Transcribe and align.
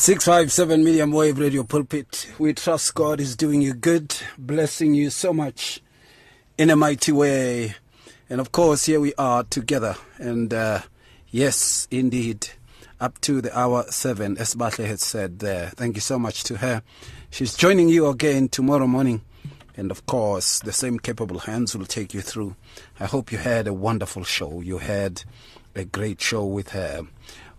657 0.00 0.82
medium 0.82 1.12
wave 1.12 1.38
radio 1.38 1.62
pulpit. 1.62 2.26
We 2.38 2.54
trust 2.54 2.94
God 2.94 3.20
is 3.20 3.36
doing 3.36 3.60
you 3.60 3.74
good, 3.74 4.16
blessing 4.38 4.94
you 4.94 5.10
so 5.10 5.34
much 5.34 5.82
in 6.56 6.70
a 6.70 6.74
mighty 6.74 7.12
way. 7.12 7.74
And 8.30 8.40
of 8.40 8.50
course, 8.50 8.86
here 8.86 8.98
we 8.98 9.12
are 9.18 9.44
together. 9.44 9.96
And 10.16 10.54
uh, 10.54 10.80
yes, 11.28 11.86
indeed, 11.90 12.48
up 12.98 13.20
to 13.20 13.42
the 13.42 13.56
hour 13.56 13.84
seven, 13.90 14.38
as 14.38 14.54
Batley 14.54 14.86
had 14.86 15.00
said 15.00 15.40
there. 15.40 15.68
Thank 15.76 15.96
you 15.96 16.00
so 16.00 16.18
much 16.18 16.44
to 16.44 16.56
her. 16.56 16.82
She's 17.28 17.54
joining 17.54 17.90
you 17.90 18.06
again 18.06 18.48
tomorrow 18.48 18.86
morning. 18.86 19.20
And 19.76 19.90
of 19.90 20.06
course, 20.06 20.60
the 20.60 20.72
same 20.72 20.98
capable 20.98 21.40
hands 21.40 21.76
will 21.76 21.84
take 21.84 22.14
you 22.14 22.22
through. 22.22 22.56
I 22.98 23.04
hope 23.04 23.30
you 23.30 23.36
had 23.36 23.66
a 23.66 23.74
wonderful 23.74 24.24
show. 24.24 24.62
You 24.62 24.78
had 24.78 25.24
a 25.74 25.84
great 25.84 26.22
show 26.22 26.46
with 26.46 26.70
her. 26.70 27.02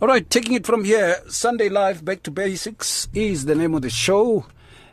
All 0.01 0.07
right, 0.07 0.27
taking 0.27 0.53
it 0.53 0.65
from 0.65 0.83
here, 0.83 1.17
Sunday 1.27 1.69
Live 1.69 2.03
Back 2.03 2.23
to 2.23 2.31
Basics 2.31 3.07
is 3.13 3.45
the 3.45 3.53
name 3.53 3.75
of 3.75 3.83
the 3.83 3.91
show. 3.91 4.47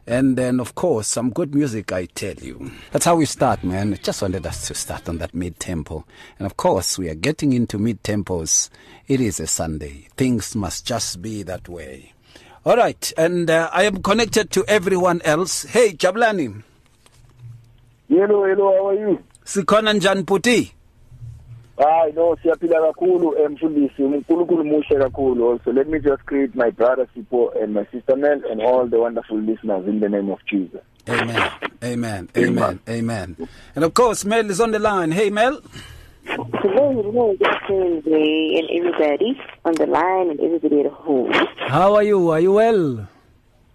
And 0.06 0.36
then, 0.36 0.60
of 0.60 0.74
course, 0.74 1.08
some 1.08 1.30
good 1.30 1.54
music, 1.54 1.92
I 1.92 2.04
tell 2.04 2.34
you. 2.34 2.70
That's 2.92 3.06
how 3.06 3.16
we 3.16 3.24
start, 3.24 3.64
man. 3.64 3.98
Just 4.02 4.20
wanted 4.20 4.46
us 4.46 4.68
to 4.68 4.74
start 4.74 5.08
on 5.08 5.16
that 5.16 5.34
mid 5.34 5.58
tempo. 5.58 6.04
And 6.38 6.44
of 6.44 6.58
course, 6.58 6.98
we 6.98 7.08
are 7.08 7.14
getting 7.14 7.54
into 7.54 7.78
mid 7.78 8.02
tempos. 8.02 8.68
It 9.06 9.22
is 9.22 9.40
a 9.40 9.46
Sunday. 9.46 10.08
Things 10.18 10.54
must 10.54 10.84
just 10.86 11.22
be 11.22 11.42
that 11.42 11.70
way. 11.70 12.12
All 12.66 12.76
right, 12.76 13.10
and 13.16 13.48
uh, 13.48 13.70
I 13.72 13.84
am 13.84 14.02
connected 14.02 14.50
to 14.50 14.64
everyone 14.68 15.22
else. 15.22 15.62
Hey, 15.64 15.94
Jabulani. 15.94 16.62
Hello, 18.10 18.44
hello, 18.44 18.72
how 18.76 18.88
are 18.88 18.94
you? 18.94 19.24
Sikhona 19.42 19.94
njani 19.94 20.24
Puti? 20.24 20.72
Hayi 21.78 22.12
no 22.12 22.36
siyaphila 22.42 22.80
kakhulu 22.80 23.38
eh, 23.38 23.44
emfundisi 23.44 24.02
uNkulunkulu 24.02 24.64
muhle 24.64 24.96
kakhulu 24.98 25.50
also 25.52 25.72
let 25.72 25.88
me 25.88 26.00
just 26.00 26.26
greet 26.26 26.54
my 26.54 26.70
brother 26.70 27.06
Sipho 27.14 27.62
and 27.62 27.74
my 27.74 27.86
sister 27.92 28.16
Mel 28.16 28.40
and 28.50 28.60
all 28.60 28.86
the 28.86 28.98
wonderful 28.98 29.38
listeners 29.38 29.86
in 29.86 30.00
the 30.00 30.08
name 30.08 30.30
of 30.30 30.38
Jesus. 30.50 30.80
Amen. 31.08 31.50
Amen. 31.82 32.28
Amen. 32.36 32.80
Amen. 32.88 33.48
And 33.74 33.84
of 33.84 33.94
course, 33.94 34.24
Mel 34.24 34.50
is 34.50 34.60
on 34.60 34.72
the 34.72 34.78
line. 34.78 35.12
Hey, 35.12 35.30
Mel. 35.30 35.60
Hello, 36.26 36.92
hello, 36.92 37.34
good 37.38 37.46
afternoon, 37.46 38.02
Ray, 38.04 38.58
and 38.58 38.68
everybody 38.70 39.40
on 39.64 39.74
the 39.74 39.86
line 39.86 40.30
and 40.30 40.40
everybody 40.40 40.80
at 40.80 40.92
home. 40.92 41.32
How 41.58 41.94
are 41.94 42.02
you? 42.02 42.28
Are 42.30 42.40
you 42.40 42.52
well? 42.52 43.08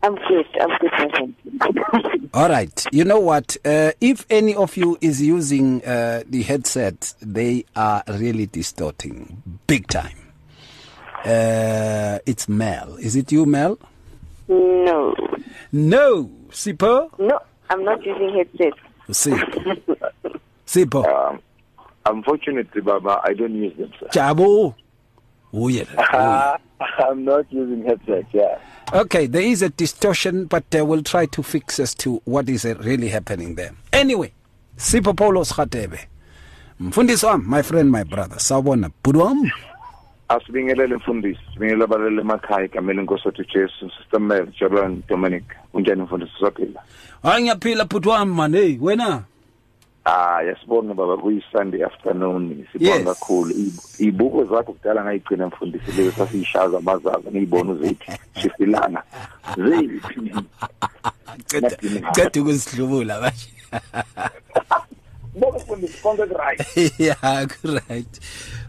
I'm 0.04 0.16
good. 0.16 0.46
I'm 0.60 0.78
good. 0.80 2.30
All 2.34 2.50
right. 2.50 2.86
You 2.92 3.06
know 3.06 3.20
what? 3.20 3.56
Uh, 3.64 3.92
if 4.02 4.26
any 4.30 4.54
of 4.56 4.76
you 4.76 4.98
is 5.02 5.22
using 5.22 5.84
uh, 5.86 6.24
the 6.28 6.42
headset, 6.44 7.14
they 7.22 7.64
are 7.76 8.04
really 8.08 8.46
distorting 8.48 9.42
big 9.66 9.88
time. 9.88 10.18
Uh, 11.26 12.20
it's 12.26 12.50
Mel. 12.50 12.96
Is 12.98 13.16
it 13.16 13.32
you, 13.32 13.46
Mel? 13.46 13.80
no, 14.50 15.16
No. 15.72 16.30
Sipho? 16.50 17.10
no, 17.18 17.40
I'm 17.70 17.84
not 17.86 18.06
using 18.06 18.34
headset. 18.36 18.74
Si. 19.12 19.32
Sipho. 20.68 21.06
Um, 21.06 21.40
unfortunately, 22.06 22.82
Baba, 22.82 23.22
I 23.24 23.34
don't 23.34 23.56
use 23.56 23.76
them, 23.78 23.92
sir. 24.00 24.08
Jabu. 24.14 24.76
Oh, 25.54 25.68
yeah. 25.70 25.86
Oh, 26.80 27.00
I'm 27.10 27.24
not 27.24 27.46
using 27.52 27.86
headset, 27.86 28.26
yeah. 28.34 28.58
Okay, 28.92 29.26
there 29.28 29.42
is 29.42 29.62
a 29.62 29.70
distortion, 29.70 30.46
but 30.46 30.64
uh, 30.76 30.86
we'll 30.86 31.02
try 31.04 31.26
to 31.28 31.42
fix 31.42 31.80
as 31.80 31.96
to 31.96 32.22
what 32.26 32.50
is 32.50 32.66
uh, 32.66 32.76
really 32.80 33.08
happening 33.10 33.56
there. 33.56 33.72
Anyway, 33.92 34.34
Sipho 34.78 35.14
Paulos 35.16 35.54
Radebe. 35.54 36.00
Mfundisi 36.80 37.26
wami, 37.26 37.46
my 37.46 37.62
friend, 37.62 37.92
my 37.92 38.04
brother. 38.04 38.36
Sawubona, 38.40 38.90
bhuti 39.04 39.18
wami. 39.20 39.52
Asibingelele 40.30 40.96
mfundisi, 40.96 41.40
sibingelele 41.54 41.84
abalele 41.84 42.22
emakhaya 42.22 42.66
igameni 42.66 43.00
lenkosi 43.00 43.28
wethu 43.28 43.44
Jesu, 43.44 43.92
Sister 44.00 44.20
Mel, 44.20 44.48
Jabulani 44.60 45.04
Dominic. 45.10 45.44
Unjani 45.74 46.02
mfundisi 46.02 46.32
sophila? 46.40 46.82
Hayi 47.24 47.44
ngiyaphila 47.44 47.86
bhuti 47.86 48.10
wami 48.10 48.34
man, 48.34 48.54
hey, 48.54 48.78
wena. 48.82 49.24
Ah, 50.06 50.42
yasibonga 50.44 50.94
baba 50.94 51.18
kuyi 51.18 51.44
Sunday 51.52 51.84
afternoon. 51.84 52.66
Sibonga 52.72 52.96
Yes. 52.96 53.06
kakhulu. 53.06 53.52
Ibu- 53.52 53.82
Ibuko 54.00 54.44
zakho 54.44 54.74
kudala 54.74 55.04
ngayigcina 55.04 55.48
mfundisi 55.48 55.92
leyo 55.92 56.12
sasiyishaza 56.12 56.78
abazaza 56.78 57.32
ngiyibona 57.32 57.72
uzithi 57.72 58.12
shifilanga. 58.42 59.04
Zithi. 59.56 60.34
Ceda 61.46 61.70
ceda 62.16 62.42
ukusidlubula 62.42 63.22
bashe. 63.22 63.50
Bonke 65.36 65.58
mfundisi 65.58 65.98
konke 66.04 66.24
right. 66.26 67.00
Yeah, 67.00 67.48
right. 67.64 68.20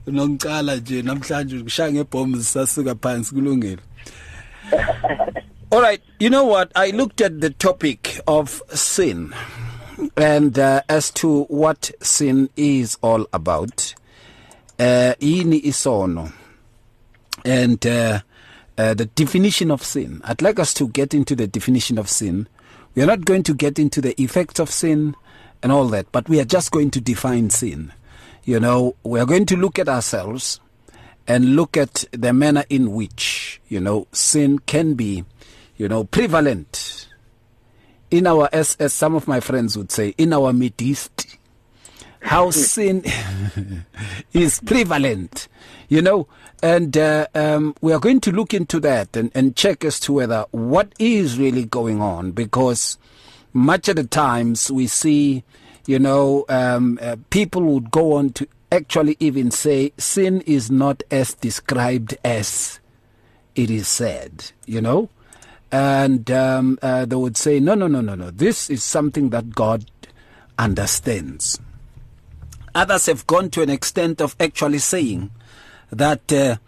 Unongicala 0.06 0.76
nje 0.76 1.03
namhlanje 1.03 1.56
ngishaya 1.56 1.92
ngebomb 1.92 2.37
sasuka 2.41 2.94
phansi 2.94 3.34
kulungile. 3.34 3.78
All 5.70 5.81
right, 5.82 6.00
you 6.20 6.28
know 6.31 6.44
what? 6.44 6.70
I 6.76 6.91
looked 6.92 7.20
at 7.20 7.41
the 7.41 7.50
topic 7.50 8.20
of 8.26 8.62
sin 8.75 9.32
and 10.16 10.59
uh, 10.59 10.82
as 10.88 11.10
to 11.12 11.44
what 11.44 11.91
sin 12.00 12.50
is 12.56 12.99
all 13.03 13.27
about. 13.32 13.94
Uh, 14.78 15.15
isono 15.21 16.32
and 17.44 17.87
uh, 17.87 18.21
uh, 18.77 18.94
the 18.94 19.06
definition 19.06 19.71
of 19.71 19.82
sin. 19.82 20.21
I'd 20.25 20.43
like 20.43 20.59
us 20.59 20.75
to 20.75 20.88
get 20.88 21.15
into 21.15 21.37
the 21.37 21.47
definition 21.47 21.99
of 21.99 22.09
sin. 22.09 22.49
We 22.94 23.03
are 23.03 23.06
not 23.06 23.25
going 23.25 23.43
to 23.44 23.55
get 23.55 23.78
into 23.78 24.00
the 24.00 24.21
effects 24.21 24.59
of 24.59 24.71
sin 24.71 25.15
and 25.62 25.71
all 25.71 25.87
that, 25.88 26.11
but 26.11 26.28
we 26.28 26.41
are 26.41 26.44
just 26.44 26.71
going 26.71 26.91
to 26.93 27.00
define 27.00 27.50
sin. 27.50 27.93
You 28.44 28.61
know, 28.61 28.97
we 29.05 29.21
are 29.21 29.26
going 29.26 29.47
to 29.47 29.56
look 29.56 29.78
at 29.78 29.88
ourselves 29.88 30.61
and 31.26 31.56
look 31.56 31.76
at 31.76 32.05
the 32.12 32.32
manner 32.32 32.65
in 32.69 32.93
which, 32.93 33.61
you 33.69 33.81
know, 33.81 34.06
sin 34.12 34.59
can 34.59 34.94
be, 34.94 35.25
you 35.76 35.88
know, 35.88 36.05
prevalent 36.05 37.03
in 38.14 38.28
our, 38.28 38.48
as, 38.52 38.76
as 38.78 38.92
some 38.92 39.16
of 39.16 39.26
my 39.26 39.41
friends 39.41 39.76
would 39.76 39.91
say, 39.91 40.14
in 40.16 40.32
our 40.32 40.52
midst 40.52 41.36
how 42.20 42.50
sin 42.52 43.02
is 44.32 44.60
prevalent, 44.60 45.48
you 45.88 46.00
know, 46.00 46.28
and 46.62 46.97
uh, 46.97 47.26
um, 47.34 47.75
we 47.80 47.92
are 47.92 47.98
going 47.98 48.20
to 48.20 48.30
look 48.30 48.54
into 48.54 48.78
that 48.78 49.16
and, 49.16 49.32
and 49.34 49.56
check 49.56 49.84
as 49.84 49.98
to 49.98 50.12
whether 50.12 50.47
what 50.52 50.94
is 51.00 51.41
really 51.41 51.64
going 51.64 52.00
on 52.00 52.30
because 52.30 52.98
much 53.52 53.88
of 53.88 53.97
the 53.97 54.04
times 54.04 54.70
we 54.70 54.86
see, 54.86 55.42
you 55.86 55.98
know, 55.98 56.44
um, 56.48 57.00
uh, 57.02 57.16
people 57.31 57.62
would 57.62 57.91
go 57.91 58.12
on 58.12 58.31
to 58.31 58.46
actually 58.70 59.16
even 59.19 59.50
say 59.50 59.92
sin 59.98 60.41
is 60.42 60.70
not 60.70 61.02
as 61.10 61.34
described 61.34 62.16
as 62.25 62.78
it 63.56 63.70
is 63.70 63.88
said, 63.88 64.52
you 64.66 64.81
know? 64.81 65.08
And 65.74 66.30
um, 66.30 66.78
uh, 66.82 67.04
they 67.04 67.16
would 67.16 67.36
say, 67.36 67.58
no, 67.58 67.74
no, 67.74 67.88
no, 67.88 68.00
no, 68.00 68.14
no. 68.14 68.30
This 68.30 68.70
is 68.70 68.84
something 68.84 69.30
that 69.30 69.56
God 69.56 69.90
understands. 70.56 71.58
Others 72.76 73.06
have 73.06 73.26
gone 73.26 73.50
to 73.50 73.62
an 73.62 73.70
extent 73.70 74.20
of 74.20 74.36
actually 74.38 74.78
saying 74.78 75.32
that 75.90 76.32
uh, 76.32 76.58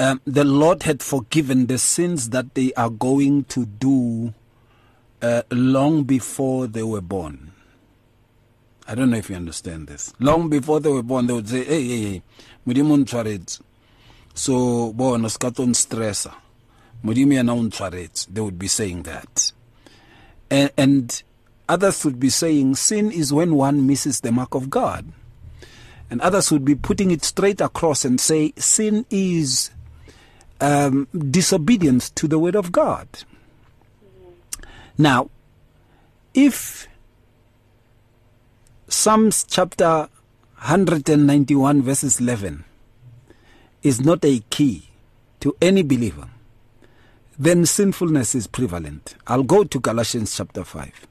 um, 0.00 0.20
the 0.24 0.42
Lord 0.42 0.82
had 0.82 1.04
forgiven 1.04 1.66
the 1.66 1.78
sins 1.78 2.30
that 2.30 2.56
they 2.56 2.72
are 2.72 2.90
going 2.90 3.44
to 3.44 3.64
do 3.64 4.34
uh, 5.22 5.42
long 5.52 6.02
before 6.02 6.66
they 6.66 6.82
were 6.82 7.00
born. 7.00 7.52
I 8.88 8.96
don't 8.96 9.10
know 9.10 9.18
if 9.18 9.30
you 9.30 9.36
understand 9.36 9.86
this. 9.86 10.12
Long 10.18 10.48
before 10.48 10.80
they 10.80 10.90
were 10.90 11.04
born, 11.04 11.28
they 11.28 11.32
would 11.32 11.48
say, 11.48 11.62
hey, 11.62 11.86
hey, 11.86 12.02
hey, 12.10 12.22
Modimo 12.66 12.94
o 12.94 12.96
ntshwaretse." 12.96 13.60
So, 14.34 14.92
tlo 14.92 15.74
stressa. 15.74 16.47
Modimo 17.04 17.34
yena 17.34 17.52
o 17.52 17.62
ntshwaretse." 17.62 18.26
They 18.32 18.40
would 18.40 18.58
be 18.58 18.68
saying 18.68 19.02
that. 19.04 19.52
And, 20.50 20.70
and 20.76 21.22
others 21.68 22.04
would 22.04 22.18
be 22.18 22.30
saying 22.30 22.76
sin 22.76 23.10
is 23.10 23.32
when 23.32 23.54
one 23.54 23.86
misses 23.86 24.20
the 24.20 24.32
mark 24.32 24.54
of 24.54 24.70
God. 24.70 25.12
And 26.10 26.20
others 26.22 26.50
would 26.50 26.64
be 26.64 26.74
putting 26.74 27.10
it 27.10 27.22
straight 27.24 27.60
across 27.60 28.04
and 28.04 28.18
say 28.18 28.52
sin 28.56 29.04
is 29.10 29.70
um, 30.60 31.06
disobedience 31.16 32.10
to 32.10 32.26
the 32.26 32.38
word 32.38 32.56
of 32.56 32.72
God. 32.72 33.06
Now, 34.96 35.30
if 36.34 36.88
Psalms 38.88 39.44
chapter 39.44 40.08
191, 40.56 41.82
verses 41.82 42.20
11, 42.20 42.64
is 43.82 44.00
not 44.00 44.24
a 44.24 44.40
key 44.50 44.88
to 45.40 45.54
any 45.60 45.82
believer, 45.82 46.28
then 47.38 47.64
sinfulness 47.64 48.34
is 48.34 48.48
prevalent. 48.48 49.14
I'll 49.26 49.44
go 49.44 49.62
to 49.62 49.78
Galatians 49.78 50.36
chapter 50.36 50.64
5. 50.64 51.06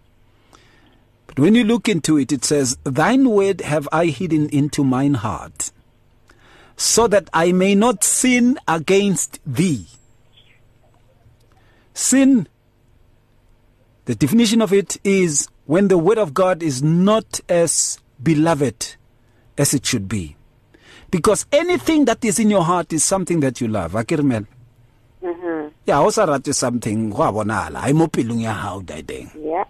But 1.27 1.39
when 1.39 1.55
you 1.55 1.63
look 1.63 1.87
into 1.87 2.17
it, 2.17 2.31
it 2.33 2.43
says, 2.43 2.77
Thine 2.83 3.29
word 3.29 3.61
have 3.61 3.87
I 3.91 4.07
hidden 4.07 4.49
into 4.49 4.83
mine 4.83 5.13
heart, 5.13 5.71
so 6.75 7.07
that 7.07 7.29
I 7.33 7.53
may 7.53 7.75
not 7.75 8.03
sin 8.03 8.59
against 8.67 9.39
thee. 9.45 9.87
Sin, 11.93 12.47
the 14.05 14.15
definition 14.15 14.61
of 14.61 14.73
it 14.73 14.97
is 15.03 15.47
when 15.65 15.87
the 15.87 15.97
word 15.97 16.17
of 16.17 16.33
God 16.33 16.61
is 16.61 16.83
not 16.83 17.39
as 17.47 17.99
beloved 18.21 18.95
as 19.57 19.73
it 19.73 19.85
should 19.85 20.07
be. 20.09 20.35
Because 21.09 21.45
anything 21.53 22.05
that 22.05 22.23
is 22.25 22.37
in 22.37 22.49
your 22.49 22.63
heart 22.63 22.91
is 22.91 23.03
something 23.03 23.39
that 23.39 23.61
you 23.61 23.67
love. 23.69 23.93
Akirmel. 23.93 24.45
Yeah 25.87 26.03
o 26.03 26.09
sa 26.11 26.25
rate 26.27 26.51
something 26.53 27.09
go 27.09 27.23
a 27.23 27.31
bonala 27.31 27.79
i 27.87 27.93
mo 27.93 28.07
pelong 28.07 28.43
ya 28.43 28.53
hao 28.53 28.81
dadeng. 28.83 29.31
Yeah. 29.39 29.65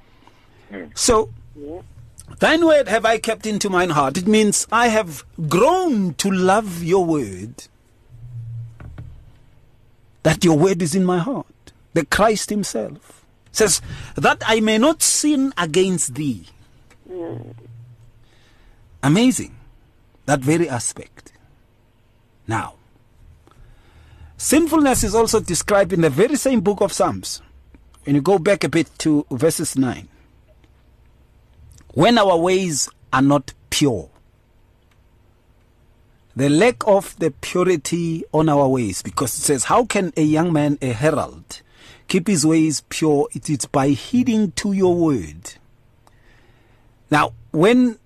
Hmm. 0.69 0.89
so 0.95 1.29
Yeah. 1.55 1.81
thine 2.39 2.65
word 2.65 2.87
have 2.89 3.05
i 3.05 3.17
kept 3.17 3.45
into 3.45 3.69
mine 3.69 3.89
heart. 3.89 4.17
It 4.17 4.27
means 4.27 4.67
i 4.71 4.89
have 4.89 5.23
grown 5.47 6.13
to 6.21 6.29
love 6.29 6.83
your 6.83 7.05
word 7.05 7.65
that 10.23 10.43
your 10.43 10.57
word 10.57 10.81
is 10.81 10.93
in 10.93 11.05
my 11.05 11.17
heart 11.17 11.71
the 11.93 12.05
christ 12.05 12.49
himself. 12.49 13.25
Says 13.51 13.81
that 14.15 14.43
i 14.45 14.59
may 14.59 14.77
not 14.77 15.01
sin 15.01 15.53
against 15.57 16.13
thee. 16.13 16.45
Hmm. 17.09 17.53
Amazing 19.01 19.55
that 20.25 20.41
very 20.41 20.67
aspect. 20.69 21.31
Now 22.45 22.75
sinfulness 24.37 25.03
is 25.03 25.13
also 25.13 25.39
described 25.39 25.91
in 25.91 26.01
the 26.01 26.09
very 26.09 26.35
same 26.35 26.61
book 26.61 26.81
of 26.81 26.93
psalms 26.93 27.41
when 28.03 28.15
you 28.15 28.21
go 28.21 28.39
back 28.39 28.63
a 28.63 28.69
bit 28.69 28.87
to 28.99 29.25
verses 29.31 29.75
9 29.77 30.07
when 31.97 32.19
our 32.19 32.37
ways 32.37 32.87
are 33.11 33.23
not 33.23 33.55
pure. 33.71 34.07
The 36.35 36.47
lack 36.47 36.87
of 36.87 37.17
the 37.17 37.31
purity 37.31 38.23
on 38.31 38.47
our 38.49 38.67
ways, 38.67 39.01
because 39.01 39.35
it 39.35 39.41
says, 39.41 39.63
How 39.63 39.85
can 39.85 40.13
a 40.15 40.21
young 40.21 40.53
man, 40.53 40.77
a 40.79 40.91
herald, 40.91 41.63
keep 42.07 42.27
his 42.27 42.45
ways 42.45 42.83
pure? 42.89 43.27
It 43.33 43.49
is 43.49 43.65
by 43.65 43.89
heeding 43.89 44.51
to 44.51 44.73
your 44.73 44.93
word. 44.93 45.55
Now, 47.09 47.33
when 47.49 47.97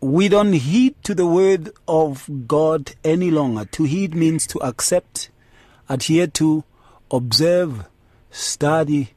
we 0.00 0.28
don't 0.28 0.52
heed 0.52 0.94
to 1.04 1.14
the 1.14 1.26
word 1.26 1.72
of 1.88 2.28
God 2.46 2.94
any 3.02 3.30
longer, 3.30 3.64
to 3.66 3.84
heed 3.84 4.14
means 4.14 4.46
to 4.48 4.58
accept, 4.62 5.30
adhere 5.88 6.26
to, 6.28 6.64
observe, 7.10 7.86
study, 8.30 9.10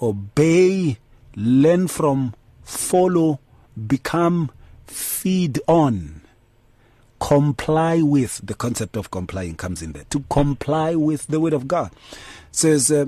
obey, 0.00 0.98
learn 1.34 1.88
from, 1.88 2.34
follow, 2.62 3.40
become, 3.86 4.50
feed 4.86 5.60
on, 5.66 6.22
comply 7.20 8.00
with. 8.02 8.40
The 8.42 8.54
concept 8.54 8.96
of 8.96 9.10
complying 9.10 9.56
comes 9.56 9.82
in 9.82 9.92
there. 9.92 10.04
To 10.10 10.20
comply 10.30 10.94
with 10.94 11.26
the 11.26 11.40
word 11.40 11.52
of 11.52 11.66
God. 11.68 11.90
says, 12.52 12.90
uh, 12.90 13.06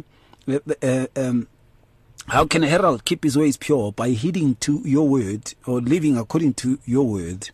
uh, 0.82 1.06
um, 1.16 1.46
how 2.28 2.46
can 2.46 2.62
a 2.62 2.68
herald 2.68 3.04
keep 3.04 3.24
his 3.24 3.36
ways 3.36 3.56
pure 3.56 3.92
by 3.92 4.10
heeding 4.10 4.56
to 4.56 4.82
your 4.84 5.08
word 5.08 5.54
or 5.66 5.80
living 5.80 6.16
according 6.16 6.54
to 6.54 6.78
your 6.84 7.06
word? 7.06 7.50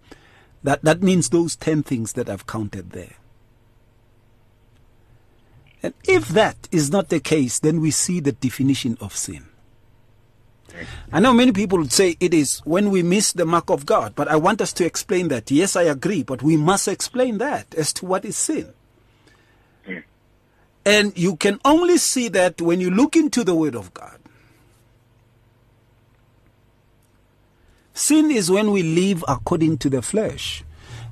That 0.62 0.82
that 0.82 1.02
means 1.02 1.28
those 1.28 1.56
ten 1.56 1.82
things 1.82 2.12
that 2.14 2.28
I've 2.28 2.46
counted 2.46 2.90
there. 2.90 3.14
And 5.82 5.94
if 6.04 6.28
that 6.28 6.68
is 6.72 6.90
not 6.90 7.08
the 7.08 7.20
case, 7.20 7.58
then 7.60 7.80
we 7.80 7.90
see 7.90 8.20
the 8.20 8.32
definition 8.32 8.98
of 9.00 9.16
sin. 9.16 9.46
I 11.12 11.20
know 11.20 11.32
many 11.32 11.52
people 11.52 11.78
would 11.78 11.92
say 11.92 12.16
it 12.20 12.34
is 12.34 12.58
when 12.60 12.90
we 12.90 13.02
miss 13.02 13.32
the 13.32 13.46
mark 13.46 13.70
of 13.70 13.86
God, 13.86 14.14
but 14.14 14.28
I 14.28 14.36
want 14.36 14.60
us 14.60 14.72
to 14.74 14.84
explain 14.84 15.28
that. 15.28 15.50
Yes, 15.50 15.76
I 15.76 15.82
agree, 15.82 16.22
but 16.22 16.42
we 16.42 16.56
must 16.56 16.88
explain 16.88 17.38
that 17.38 17.74
as 17.74 17.92
to 17.94 18.06
what 18.06 18.24
is 18.24 18.36
sin. 18.36 18.72
Hmm. 19.86 19.98
And 20.84 21.16
you 21.16 21.36
can 21.36 21.58
only 21.64 21.96
see 21.96 22.28
that 22.28 22.60
when 22.60 22.80
you 22.80 22.90
look 22.90 23.16
into 23.16 23.44
the 23.44 23.54
Word 23.54 23.74
of 23.74 23.94
God. 23.94 24.17
Sin 27.98 28.30
is 28.30 28.48
when 28.48 28.70
we 28.70 28.84
live 28.84 29.24
according 29.26 29.78
to 29.78 29.90
the 29.90 30.02
flesh. 30.02 30.62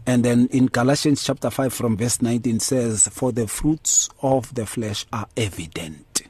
And 0.06 0.24
then 0.24 0.46
in 0.52 0.66
Galatians 0.66 1.24
chapter 1.24 1.50
5 1.50 1.74
from 1.74 1.96
verse 1.96 2.22
19 2.22 2.60
says, 2.60 3.08
For 3.08 3.32
the 3.32 3.48
fruits 3.48 4.08
of 4.22 4.54
the 4.54 4.66
flesh 4.66 5.04
are 5.12 5.26
evident 5.36 6.22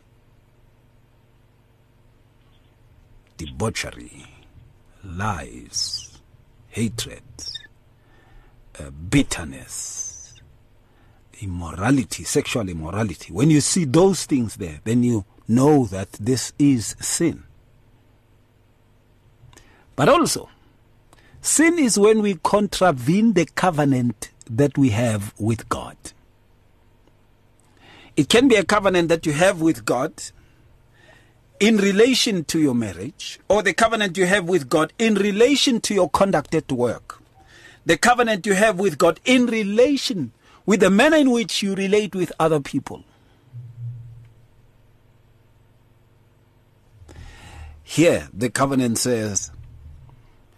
debauchery, 3.37 4.25
lies, 5.05 6.21
hatred, 6.69 7.23
uh, 8.81 8.89
bitterness, 9.11 10.41
immorality, 11.43 12.25
sexual 12.25 12.67
immorality. 12.71 13.31
When 13.31 13.51
you 13.51 13.61
see 13.61 13.85
those 13.85 14.25
things 14.25 14.57
there, 14.57 14.81
then 14.85 15.03
you 15.03 15.27
know 15.47 15.85
that 15.89 16.13
this 16.13 16.55
is 16.59 16.97
sin. 16.99 17.46
But 19.97 20.09
also, 20.11 20.49
sin 21.41 21.79
is 21.79 21.99
when 21.99 22.23
we 22.23 22.35
contravene 22.35 23.33
the 23.33 23.47
covenant 23.47 24.31
that 24.49 24.77
we 24.77 24.91
have 24.91 25.35
with 25.39 25.69
God. 25.69 25.97
It 28.17 28.29
can 28.29 28.49
be 28.49 28.55
a 28.55 28.65
covenant 28.65 29.09
that 29.09 29.27
you 29.27 29.33
have 29.33 29.61
with 29.61 29.85
God 29.85 30.13
in 31.59 31.79
relation 31.79 32.45
to 32.45 32.59
your 32.59 32.75
marriage, 32.75 33.41
or 33.49 33.63
the 33.63 33.73
covenant 33.73 34.19
you 34.19 34.27
have 34.27 34.45
with 34.47 34.69
God 34.69 34.93
in 34.99 35.15
relation 35.15 35.81
to 35.81 35.95
your 35.95 36.11
conduct 36.11 36.55
at 36.55 36.71
work, 36.71 37.23
the 37.87 37.97
covenant 37.97 38.45
you 38.45 38.53
have 38.53 38.79
with 38.79 38.99
God 38.99 39.21
in 39.25 39.47
relation 39.47 40.33
with 40.67 40.81
the 40.81 40.91
manner 40.91 41.17
in 41.17 41.31
which 41.31 41.63
you 41.63 41.75
relate 41.75 42.15
with 42.15 42.33
other 42.39 42.61
people. 42.61 43.05
Here, 47.83 48.29
the 48.35 48.51
covenant 48.51 48.99
says, 48.99 49.51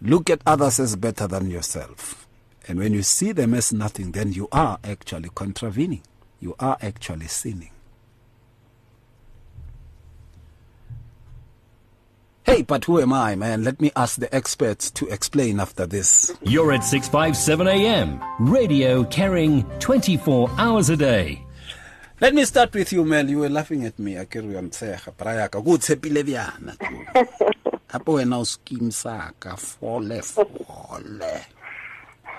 Look 0.01 0.29
at 0.29 0.41
others 0.45 0.79
as 0.79 0.95
better 0.95 1.27
than 1.27 1.49
yourself. 1.49 2.27
And 2.67 2.79
when 2.79 2.93
you 2.93 3.03
see 3.03 3.31
them 3.31 3.53
as 3.53 3.73
nothing, 3.73 4.11
then 4.11 4.31
you 4.31 4.47
are 4.51 4.79
actually 4.83 5.29
contravening. 5.35 6.03
You 6.39 6.55
are 6.59 6.77
actually 6.81 7.27
sinning. 7.27 7.71
Hey, 12.43 12.61
but 12.63 12.85
who 12.85 12.99
am 12.99 13.13
I, 13.13 13.35
man? 13.35 13.63
Let 13.63 13.79
me 13.79 13.91
ask 13.95 14.17
the 14.19 14.33
experts 14.33 14.89
to 14.91 15.07
explain 15.07 15.59
after 15.59 15.85
this. 15.85 16.35
You're 16.41 16.71
at 16.73 16.83
657 16.83 17.67
AM. 17.67 18.19
Radio 18.39 19.03
carrying 19.03 19.63
24 19.79 20.49
hours 20.57 20.89
a 20.89 20.97
day. 20.97 21.45
Let 22.21 22.33
me 22.33 22.45
start 22.45 22.73
with 22.73 22.91
you, 22.91 23.05
Mel. 23.05 23.29
You 23.29 23.39
were 23.39 23.49
laughing 23.49 23.85
at 23.85 23.99
me. 23.99 24.13
Akere 24.15 24.55
wa 24.55 24.61
ntshega. 24.61 25.13
Braya 25.15 25.49
ka 27.89 27.99
go 27.99 28.13
tshepile 28.13 28.29
bjana. 28.29 28.29
Hape 28.29 28.29
wena 28.29 28.37
o 28.37 28.43
scheme 28.43 28.91
saka 28.91 29.57
fole 29.57 30.21
fole. 30.21 31.41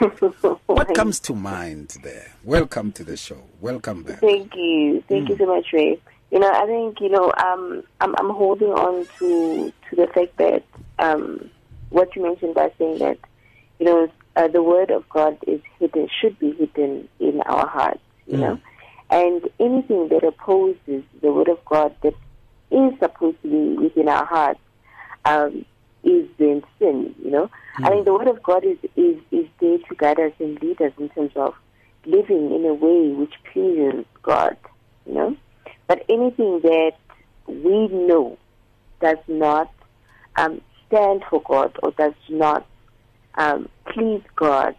What 0.66 0.94
comes 0.94 1.20
to 1.20 1.34
mind 1.34 1.98
there? 2.02 2.32
Welcome 2.44 2.92
to 2.92 3.04
the 3.04 3.16
show. 3.16 3.42
Welcome 3.60 4.02
back. 4.02 4.20
Thank 4.20 4.54
you. 4.54 5.02
Thank 5.08 5.28
you 5.28 5.36
so 5.36 5.46
much, 5.46 5.66
Ray. 5.74 6.00
You 6.30 6.38
know, 6.38 6.50
I 6.50 6.64
think, 6.64 7.00
you 7.00 7.10
know, 7.10 7.32
um, 7.36 7.82
I'm, 8.00 8.14
I'm 8.16 8.30
holding 8.30 8.68
on 8.68 9.06
to, 9.18 9.72
to 9.90 9.96
the 9.96 10.06
fact 10.06 10.36
that 10.38 10.62
um, 10.98 11.50
what 11.90 12.16
you 12.16 12.22
mentioned 12.22 12.54
by 12.54 12.72
saying 12.78 12.98
that, 12.98 13.18
you 13.78 13.86
know, 13.86 14.08
uh, 14.36 14.48
the 14.48 14.62
word 14.62 14.90
of 14.90 15.06
God 15.10 15.36
is 15.46 15.60
hidden, 15.78 16.08
should 16.20 16.38
be 16.38 16.52
hidden 16.52 17.08
in 17.18 17.42
our 17.42 17.66
hearts, 17.66 18.00
you 18.26 18.38
know. 18.38 18.58
And 19.10 19.50
anything 19.58 20.08
that 20.08 20.24
opposes 20.24 21.02
the 21.20 21.32
word 21.32 21.48
of 21.48 21.62
God 21.66 21.94
that 22.02 22.14
is 22.70 22.98
supposed 23.00 23.42
to 23.42 23.48
be 23.48 23.82
within 23.82 24.08
our 24.08 24.24
hearts 24.24 24.60
um, 25.24 25.64
is 26.02 26.26
then 26.38 26.62
sin, 26.78 27.14
you 27.22 27.30
know. 27.30 27.50
I 27.76 27.90
mean, 27.90 28.04
the 28.04 28.12
word 28.12 28.28
of 28.28 28.42
God 28.42 28.64
is, 28.64 28.78
is, 28.96 29.16
is 29.30 29.46
there 29.60 29.78
to 29.78 29.94
guide 29.96 30.20
us 30.20 30.32
and 30.38 30.60
lead 30.62 30.80
us 30.82 30.92
in 30.98 31.08
terms 31.10 31.32
of 31.36 31.54
living 32.04 32.54
in 32.54 32.64
a 32.66 32.74
way 32.74 33.12
which 33.12 33.34
pleases 33.52 34.04
God, 34.22 34.56
you 35.06 35.14
know. 35.14 35.36
But 35.86 36.04
anything 36.08 36.60
that 36.62 36.92
we 37.46 37.88
know 37.88 38.38
does 39.00 39.18
not 39.28 39.72
um, 40.36 40.60
stand 40.86 41.22
for 41.28 41.42
God 41.42 41.76
or 41.82 41.92
does 41.92 42.14
not 42.28 42.66
um, 43.34 43.68
please 43.86 44.22
God 44.36 44.74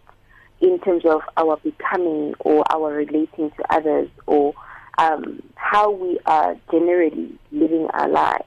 in 0.59 0.79
terms 0.79 1.05
of 1.05 1.21
our 1.37 1.57
becoming 1.57 2.33
or 2.39 2.63
our 2.71 2.93
relating 2.93 3.51
to 3.51 3.63
others 3.69 4.09
or 4.27 4.53
um, 4.97 5.41
how 5.55 5.91
we 5.91 6.19
are 6.25 6.55
generally 6.71 7.33
living 7.51 7.87
our 7.93 8.09
lives. 8.09 8.45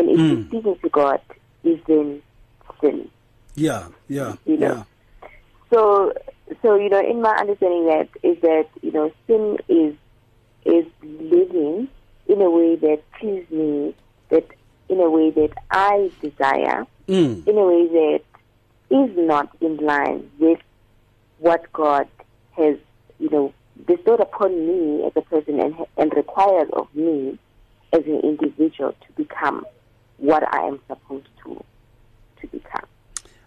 And 0.00 0.08
if 0.08 0.18
Mm. 0.18 0.30
we're 0.30 0.46
speaking 0.48 0.76
to 0.82 0.88
God, 0.88 1.20
is 1.62 1.78
then 1.86 2.22
sin. 2.80 3.10
Yeah, 3.54 3.88
yeah, 4.08 4.36
You 4.46 4.56
know. 4.56 4.66
yeah. 4.66 4.84
So, 5.70 6.14
so 6.62 6.76
you 6.76 6.88
know, 6.88 7.00
in 7.00 7.20
my 7.20 7.34
understanding, 7.36 7.84
that 7.86 8.08
is 8.22 8.40
that 8.40 8.66
you 8.80 8.92
know, 8.92 9.12
sin 9.26 9.58
is 9.68 9.94
is 10.64 10.86
living 11.02 11.88
in 12.26 12.40
a 12.40 12.48
way 12.50 12.76
that 12.76 13.02
pleases 13.18 13.50
me, 13.50 13.94
that 14.30 14.46
in 14.88 15.00
a 15.00 15.10
way 15.10 15.30
that 15.32 15.50
I 15.70 16.10
desire, 16.22 16.86
Mm. 17.06 17.46
in 17.46 17.58
a 17.58 17.64
way 17.66 17.86
that 17.98 18.20
is 18.90 19.10
not 19.18 19.50
in 19.60 19.76
line 19.76 20.30
with 20.38 20.60
what 21.38 21.70
God 21.74 22.08
has, 22.52 22.76
you 23.18 23.28
know, 23.28 23.52
bestowed 23.86 24.20
upon 24.20 24.50
me 24.66 25.04
as 25.04 25.12
a 25.14 25.20
person 25.20 25.60
and 25.60 25.74
and 25.98 26.10
requires 26.16 26.70
of 26.72 26.86
me 26.94 27.38
as 27.92 28.02
an 28.06 28.20
individual 28.20 28.92
to 29.04 29.12
become 29.16 29.66
what 30.20 30.42
I 30.54 30.66
am 30.68 30.78
supposed 30.86 31.28
to 31.44 31.64
to 32.40 32.46
become. 32.46 32.86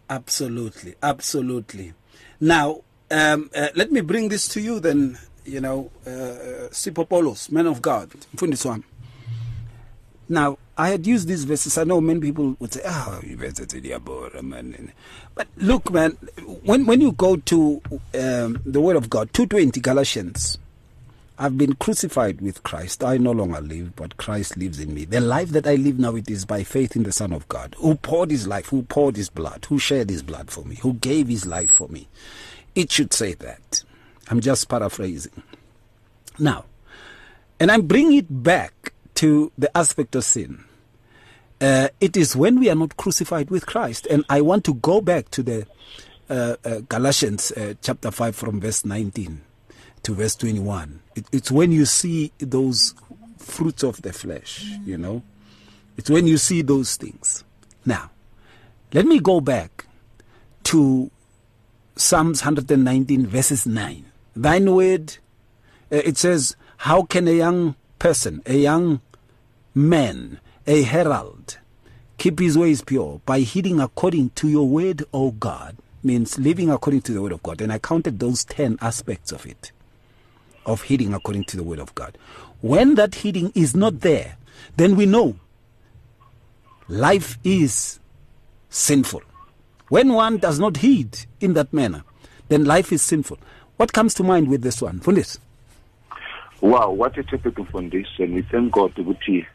Absolutely, 0.09 0.95
absolutely. 1.01 1.93
Now, 2.39 2.81
um, 3.09 3.49
uh, 3.55 3.69
let 3.75 3.91
me 3.91 4.01
bring 4.01 4.29
this 4.29 4.47
to 4.49 4.61
you 4.61 4.79
then, 4.79 5.17
you 5.45 5.61
know, 5.61 5.91
uh, 6.05 6.69
Sipho 6.71 7.07
Paulos, 7.07 7.51
man 7.51 7.67
of 7.67 7.81
God, 7.81 8.09
mfundisi 8.35 8.67
wami. 8.67 8.83
Now, 10.29 10.57
I 10.77 10.89
had 10.89 11.05
used 11.05 11.27
these 11.27 11.43
verses. 11.43 11.77
I 11.77 11.83
know 11.83 12.01
many 12.01 12.19
people 12.19 12.55
would 12.59 12.73
say, 12.73 12.81
"Ah, 12.85 13.19
oh, 13.21 14.41
man." 14.41 14.91
But 15.35 15.47
look, 15.57 15.91
man, 15.91 16.17
when 16.63 16.85
when 16.85 17.01
you 17.01 17.11
go 17.11 17.35
to 17.35 17.81
um, 18.15 18.59
the 18.65 18.81
Word 18.81 18.95
of 18.95 19.09
God, 19.09 19.31
two 19.33 19.45
twenty 19.45 19.79
Galatians, 19.79 20.57
I've 21.37 21.57
been 21.57 21.73
crucified 21.73 22.41
with 22.41 22.61
Christ. 22.61 23.03
I 23.03 23.17
no 23.17 23.31
longer 23.31 23.59
live, 23.59 23.95
but 23.95 24.17
Christ 24.17 24.55
lives 24.55 24.79
in 24.79 24.93
me. 24.93 25.05
The 25.05 25.19
life 25.19 25.49
that 25.49 25.65
I 25.65 25.75
live 25.75 25.97
now, 25.97 26.15
it 26.15 26.29
is 26.29 26.45
by 26.45 26.63
faith 26.63 26.95
in 26.95 27.03
the 27.03 27.11
Son 27.11 27.33
of 27.33 27.47
God, 27.47 27.75
who 27.79 27.95
poured 27.95 28.29
His 28.29 28.47
life, 28.47 28.67
who 28.67 28.83
poured 28.83 29.15
His 29.15 29.29
blood, 29.29 29.65
who 29.67 29.79
shed 29.79 30.11
His 30.11 30.21
blood 30.21 30.51
for 30.51 30.63
me, 30.63 30.75
who 30.75 30.93
gave 30.93 31.27
His 31.27 31.47
life 31.47 31.71
for 31.71 31.87
me. 31.87 32.07
It 32.75 32.91
should 32.91 33.13
say 33.13 33.33
that. 33.35 33.83
I'm 34.29 34.41
just 34.41 34.69
paraphrasing. 34.69 35.41
Now, 36.37 36.65
and 37.59 37.71
I'm 37.71 37.87
bringing 37.87 38.19
it 38.19 38.43
back 38.43 38.93
to 39.15 39.51
the 39.57 39.75
aspect 39.75 40.15
of 40.15 40.23
sin. 40.23 40.63
Uh, 41.59 41.87
it 41.99 42.15
is 42.15 42.35
when 42.35 42.59
we 42.59 42.69
are 42.69 42.75
not 42.75 42.95
crucified 42.97 43.49
with 43.49 43.65
Christ. 43.65 44.05
And 44.07 44.23
I 44.29 44.41
want 44.41 44.65
to 44.65 44.75
go 44.75 45.01
back 45.01 45.31
to 45.31 45.41
the 45.41 45.67
uh, 46.29 46.57
uh, 46.63 46.79
Galatians 46.89 47.51
uh, 47.53 47.73
chapter 47.81 48.11
5 48.11 48.35
from 48.35 48.61
verse 48.61 48.85
19 48.85 49.41
to 50.03 50.13
verse 50.13 50.35
21. 50.35 51.01
It, 51.15 51.25
it's 51.31 51.51
when 51.51 51.71
you 51.71 51.85
see 51.85 52.31
those 52.39 52.93
fruits 53.37 53.83
of 53.83 54.01
the 54.01 54.13
flesh, 54.13 54.65
you 54.85 54.97
know. 54.97 55.23
It's 55.97 56.09
when 56.09 56.27
you 56.27 56.37
see 56.37 56.61
those 56.61 56.95
things. 56.95 57.43
Now, 57.85 58.11
let 58.93 59.05
me 59.05 59.19
go 59.19 59.41
back 59.41 59.85
to 60.65 61.11
Psalms 61.95 62.41
119, 62.41 63.27
verses 63.27 63.65
9. 63.65 64.05
Thine 64.35 64.73
word, 64.73 65.17
uh, 65.91 65.97
it 65.97 66.17
says, 66.17 66.55
How 66.77 67.03
can 67.03 67.27
a 67.27 67.31
young 67.31 67.75
person, 67.99 68.41
a 68.45 68.55
young 68.55 69.01
man, 69.75 70.39
a 70.65 70.83
herald, 70.83 71.59
keep 72.17 72.39
his 72.39 72.57
ways 72.57 72.81
pure 72.81 73.21
by 73.25 73.41
heeding 73.41 73.79
according 73.79 74.31
to 74.31 74.47
your 74.47 74.67
word, 74.67 75.03
O 75.13 75.31
God? 75.31 75.77
Means 76.01 76.37
living 76.37 76.69
according 76.69 77.01
to 77.03 77.13
the 77.13 77.21
word 77.21 77.31
of 77.31 77.43
God. 77.43 77.61
And 77.61 77.71
I 77.71 77.79
counted 77.79 78.19
those 78.19 78.43
10 78.45 78.77
aspects 78.81 79.31
of 79.31 79.45
it, 79.45 79.71
of 80.65 80.83
heeding 80.83 81.13
according 81.13 81.45
to 81.45 81.57
the 81.57 81.63
word 81.63 81.79
of 81.79 81.93
God. 81.95 82.17
When 82.61 82.95
that 82.95 83.15
heeding 83.15 83.51
is 83.55 83.75
not 83.75 84.01
there, 84.01 84.37
then 84.77 84.95
we 84.95 85.05
know 85.05 85.35
life 86.87 87.37
is 87.43 87.99
sinful. 88.69 89.21
When 89.89 90.13
one 90.13 90.37
does 90.37 90.59
not 90.59 90.77
heed 90.77 91.19
in 91.39 91.53
that 91.53 91.73
manner, 91.73 92.03
then 92.49 92.65
life 92.65 92.91
is 92.91 93.01
sinful. 93.01 93.37
What 93.77 93.93
comes 93.93 94.13
to 94.15 94.23
mind 94.23 94.47
with 94.47 94.61
this 94.61 94.81
one? 94.81 94.99
Fundis? 94.99 95.39
Wow, 96.61 96.91
what 96.91 97.17
a 97.17 97.23
typical 97.23 97.65
foundation. 97.65 98.33
We 98.33 98.41
thank 98.43 98.71
God 98.71 98.95
to 98.95 99.45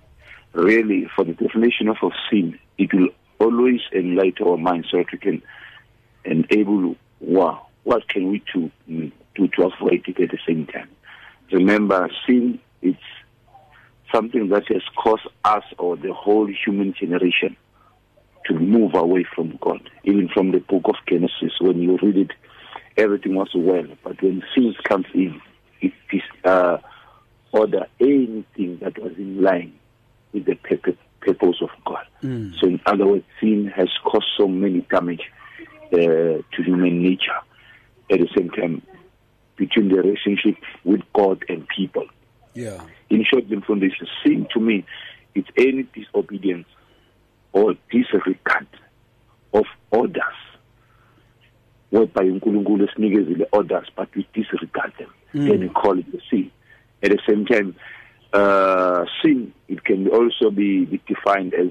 really 0.53 1.09
for 1.15 1.25
the 1.25 1.33
definition 1.33 1.89
of, 1.89 1.97
of 2.03 2.13
sin. 2.31 2.59
It 2.77 2.93
will 2.93 3.09
always 3.39 3.81
enlighten 3.93 4.47
our 4.47 4.57
minds 4.57 4.89
so 4.91 4.99
that 4.99 5.13
we 5.13 5.19
can 5.19 5.43
enable, 6.25 6.97
wow, 7.21 7.67
what 7.85 8.09
can 8.09 8.31
we 8.31 8.43
do, 8.53 8.71
do 8.87 9.49
to 9.49 9.63
avoid 9.63 10.05
it 10.07 10.21
at 10.21 10.31
the 10.31 10.39
same 10.47 10.67
time? 10.67 10.89
Remember, 11.53 12.09
sin 12.27 12.61
it's 12.83 12.99
something 14.13 14.49
that 14.49 14.69
has 14.69 14.83
caused 14.97 15.27
us 15.45 15.65
or 15.79 15.97
the 15.97 16.13
whole 16.13 16.47
human 16.65 16.95
generation 16.99 17.57
to 18.47 18.55
move 18.55 18.95
away 18.95 19.25
from 19.35 19.59
God. 19.61 19.89
Even 20.05 20.29
from 20.29 20.53
the 20.53 20.59
book 20.61 20.83
of 20.87 20.95
Genesis, 21.09 21.53
when 21.61 21.81
you 21.83 21.99
read 22.03 22.17
it, 22.17 22.31
everything 22.97 23.35
was 23.35 23.51
well. 23.55 23.87
But 24.03 24.23
when 24.23 24.43
sin 24.55 24.75
comes 24.85 25.07
in, 25.15 25.41
it 25.81 25.93
is 26.13 26.23
uh, 26.45 26.79
order 27.53 27.87
anything 28.01 28.79
that 28.81 28.99
was 28.99 29.13
in 29.17 29.43
line 29.43 29.75
with 30.33 30.47
the 30.47 30.55
purpose 30.55 31.61
of 31.61 31.71
God. 31.85 32.07
Mm. 32.23 32.59
So, 32.59 32.69
in 32.69 32.81
other 32.87 33.07
words, 33.07 33.25
sin 33.41 33.71
has 33.77 33.89
caused 34.05 34.29
so 34.39 34.49
many 34.49 34.81
damage 34.91 35.23
uh, 35.93 35.97
to 35.97 36.63
human 36.65 37.03
nature. 37.03 37.39
At 38.11 38.21
the 38.21 38.29
same 38.35 38.49
time, 38.51 38.83
between 39.59 39.89
the 39.89 39.97
relationship 39.97 40.57
with 40.85 41.03
God 41.13 41.45
and 41.49 41.67
people. 41.69 42.07
Yeah. 42.55 42.81
In 43.11 43.25
short, 43.25 43.49
the 43.49 43.61
foundation, 43.61 44.07
sin 44.25 44.47
to 44.55 44.61
me, 44.61 44.85
it's 45.35 45.49
any 45.57 45.85
disobedience 45.95 46.67
or 47.53 47.75
disregard 47.91 48.67
of 49.53 49.65
orders 49.91 50.39
whereby 51.91 52.25
uNkulunkulu 52.25 52.85
esinikezile 52.85 53.47
orders 53.53 53.89
but 53.97 54.09
we 54.17 54.27
disregard 54.35 54.93
them 54.99 55.11
mm. 55.35 55.47
then 55.49 55.61
we 55.61 55.69
call 55.69 55.99
it 55.99 56.13
the 56.13 56.21
sin 56.31 56.51
at 57.03 57.11
the 57.11 57.21
same 57.27 57.47
time 57.47 57.75
uh, 58.33 59.05
sin 59.23 59.53
it 59.69 59.83
can 59.85 60.09
also 60.09 60.51
be, 60.51 60.85
be 60.85 61.01
defined 61.07 61.55
as 61.55 61.69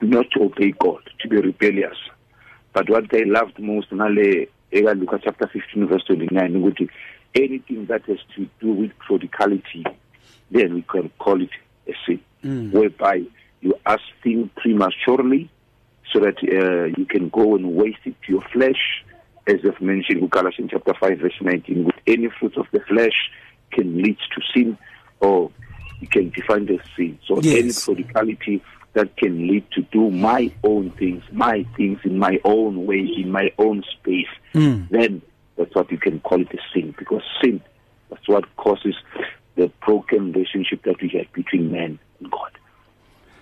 not 0.00 0.26
to 0.30 0.42
obey 0.42 0.72
God 0.72 1.02
to 1.20 1.28
be 1.28 1.36
rebellious 1.36 1.96
but 2.74 2.90
what 2.90 3.10
they 3.10 3.24
loved 3.24 3.58
most 3.58 3.90
ngale 3.90 4.48
eka 4.72 4.94
Luke 4.94 5.20
chapter 5.22 5.48
15 5.48 5.86
verse 5.86 6.04
29 6.06 6.56
ukuthi 6.56 6.88
anything 7.34 7.86
that 7.86 8.02
has 8.06 8.18
to 8.34 8.46
do 8.60 8.72
with 8.72 8.92
prodigality 8.98 9.84
then 10.50 10.74
we 10.74 10.82
can 10.82 11.10
call 11.18 11.42
it 11.42 11.50
a 11.88 11.94
sin 12.06 12.20
mm. 12.44 12.72
whereby 12.72 13.22
you 13.60 13.74
ask 13.84 14.02
things 14.22 14.48
prematurely 14.56 15.50
so 16.12 16.20
that 16.20 16.36
uh, 16.42 16.84
you 16.96 17.04
can 17.06 17.28
go 17.28 17.56
and 17.56 17.74
waste 17.74 17.98
it 18.04 18.14
to 18.22 18.32
your 18.32 18.42
flesh, 18.52 19.04
as 19.46 19.56
I've 19.64 19.80
mentioned 19.80 20.20
in 20.20 20.28
Galatians 20.28 20.70
chapter 20.72 20.94
5, 20.98 21.18
verse 21.18 21.34
19. 21.40 21.84
With 21.84 21.94
any 22.06 22.28
fruit 22.38 22.56
of 22.56 22.66
the 22.72 22.80
flesh 22.80 23.30
can 23.72 24.02
lead 24.02 24.16
to 24.34 24.42
sin, 24.54 24.78
or 25.20 25.50
you 26.00 26.08
can 26.08 26.30
define 26.30 26.66
the 26.66 26.78
sin. 26.96 27.18
So 27.26 27.40
yes. 27.40 27.88
any 27.88 27.96
prodigality 27.96 28.62
that 28.96 29.14
can 29.18 29.46
lead 29.46 29.62
to 29.72 29.82
do 29.92 30.10
my 30.10 30.50
own 30.64 30.90
things, 30.92 31.22
my 31.30 31.66
things 31.76 32.00
in 32.02 32.18
my 32.18 32.40
own 32.44 32.86
way, 32.86 33.00
in 33.00 33.30
my 33.30 33.52
own 33.58 33.84
space, 33.92 34.26
mm. 34.54 34.88
then 34.88 35.20
that's 35.56 35.74
what 35.74 35.92
you 35.92 35.98
can 35.98 36.18
call 36.20 36.40
it 36.40 36.48
a 36.54 36.58
sin. 36.72 36.94
Because 36.98 37.20
sin, 37.42 37.60
that's 38.08 38.26
what 38.26 38.44
causes 38.56 38.94
the 39.54 39.70
broken 39.84 40.32
relationship 40.32 40.82
that 40.84 41.00
we 41.02 41.10
have 41.10 41.30
between 41.34 41.70
man 41.70 41.98
and 42.20 42.30
God. 42.30 42.52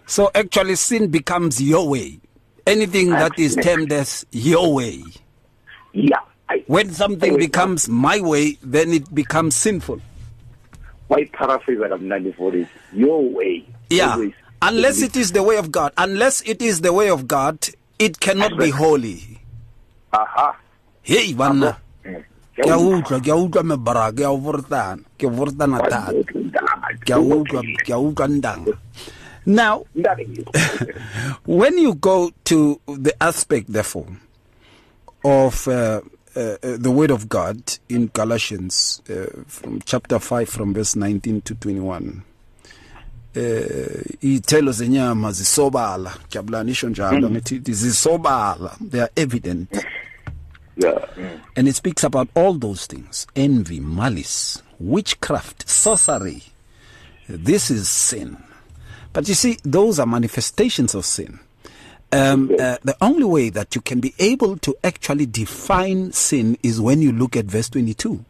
So 0.07 0.29
actually, 0.35 0.75
sin 0.75 1.09
becomes 1.09 1.63
your 1.63 1.89
way. 1.89 2.19
Anything 2.67 3.11
that 3.11 3.39
is 3.39 3.55
termed 3.55 3.93
as 3.93 4.27
your 4.33 4.75
way. 4.75 5.05
Yeah. 5.93 6.19
I, 6.49 6.65
when 6.67 6.93
something 6.93 7.35
I, 7.35 7.37
becomes 7.37 7.89
my 7.89 8.21
way, 8.21 8.59
then 8.61 8.93
it 8.93 9.15
becomes 9.15 9.55
sinful. 9.55 10.01
Why 11.07 11.27
paraphrase 11.33 11.79
that 11.79 11.93
I'm 11.93 12.09
94 12.09 12.57
is 12.57 12.67
your 12.93 13.23
way. 13.23 13.65
Yeah. 13.89 14.15
Always. 14.15 14.33
Unless 14.65 15.03
it 15.03 15.17
is 15.17 15.33
the 15.33 15.43
way 15.43 15.57
of 15.57 15.71
God. 15.71 15.93
Unless 15.97 16.43
it 16.43 16.63
is 16.63 16.81
the 16.81 16.93
way 16.93 17.11
of 17.11 17.29
God, 17.29 17.59
it 17.99 18.19
cannot 18.21 18.59
be 18.59 18.71
holy. 18.71 19.41
Aha. 20.13 20.57
Hey, 21.03 21.35
banna. 21.35 21.77
ke 22.55 22.71
a 22.71 22.79
utlwa 22.79 23.19
ke 23.19 23.29
a 23.29 23.35
utlwa 23.35 23.63
mebara 23.67 24.13
ke 24.15 24.23
a 24.23 24.31
vortana 24.31 25.03
ke 25.19 25.27
vortana 25.27 25.81
thata 25.83 26.23
ke 27.03 27.11
a 27.11 27.19
utlwa 27.19 27.63
ke 27.83 27.91
a 27.91 27.99
utlwa 27.99 28.29
ndanga 28.31 28.79
now, 29.47 29.85
when 31.45 31.77
you 31.77 31.95
go 31.95 32.33
to 32.45 32.81
the 32.87 33.15
aspect, 33.23 33.71
therefore, 33.71 34.07
of 35.23 35.69
uh, 35.69 36.01
uh, 36.35 36.57
the 36.63 36.91
Word 36.91 37.11
of 37.11 37.29
God 37.29 37.79
in 37.91 38.07
Galatians, 38.07 39.03
uh, 39.11 39.43
from 39.47 39.83
chapter 39.85 40.19
5, 40.19 40.49
from 40.49 40.73
verse 40.73 40.97
19 40.97 41.43
to 41.43 41.55
21, 41.57 42.25
iy'thelo 44.23 44.73
zenyama 44.73 45.33
zisobala 45.33 46.15
jabulani 46.31 46.71
isho 46.73 46.89
njalo 46.89 47.31
ngithi 47.31 47.75
zisobala 47.75 48.77
they 48.91 49.01
are 49.01 49.13
evident 49.17 49.69
yeah. 50.77 51.03
and 51.57 51.69
it 51.69 51.75
speaks 51.75 52.05
about 52.05 52.29
all 52.35 52.59
those 52.59 52.87
things 52.87 53.27
envy 53.35 53.81
malice 53.81 54.63
witchcraft 54.81 55.69
sorcery 55.69 56.43
this 57.45 57.71
is 57.71 57.89
sin 57.89 58.37
but 59.15 59.29
you 59.29 59.35
see, 59.35 59.59
those 59.63 60.01
are 60.01 60.07
manifestations 60.07 60.95
of 60.95 61.07
sin. 61.07 61.39
Um, 62.13 62.51
uh, 62.59 62.79
the 62.83 62.97
only 63.01 63.25
way 63.25 63.49
that 63.49 63.75
you 63.75 63.81
can 63.81 64.01
be 64.01 64.13
able 64.19 64.57
to 64.59 64.77
actually 64.85 65.27
define 65.27 66.13
sin 66.13 66.59
is 66.63 66.81
when 66.81 67.01
you 67.01 67.13
look 67.13 67.37
at 67.37 67.47
verse 67.47 67.71
22. 67.71 68.25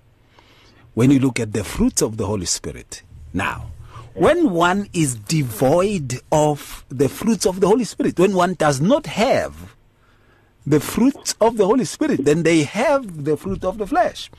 When 0.92 1.10
you 1.10 1.18
look 1.18 1.40
at 1.40 1.54
the 1.54 1.64
fruits 1.64 2.02
of 2.02 2.18
the 2.18 2.26
Holy 2.26 2.44
Spirit. 2.44 3.02
Now, 3.32 3.70
when 4.14 4.50
one 4.50 4.88
is 4.92 5.16
devoid 5.16 6.20
of 6.30 6.84
the 6.88 7.08
fruits 7.08 7.46
of 7.46 7.60
the 7.60 7.66
Holy 7.66 7.84
Spirit, 7.84 8.18
when 8.18 8.34
one 8.34 8.54
does 8.54 8.80
not 8.80 9.06
have 9.06 9.74
the 10.66 10.80
fruits 10.80 11.34
of 11.40 11.56
the 11.56 11.66
Holy 11.66 11.84
Spirit, 11.84 12.24
then 12.24 12.42
they 12.42 12.62
have 12.62 13.24
the 13.24 13.36
fruit 13.36 13.64
of 13.64 13.78
the 13.78 13.86
flesh 13.86 14.30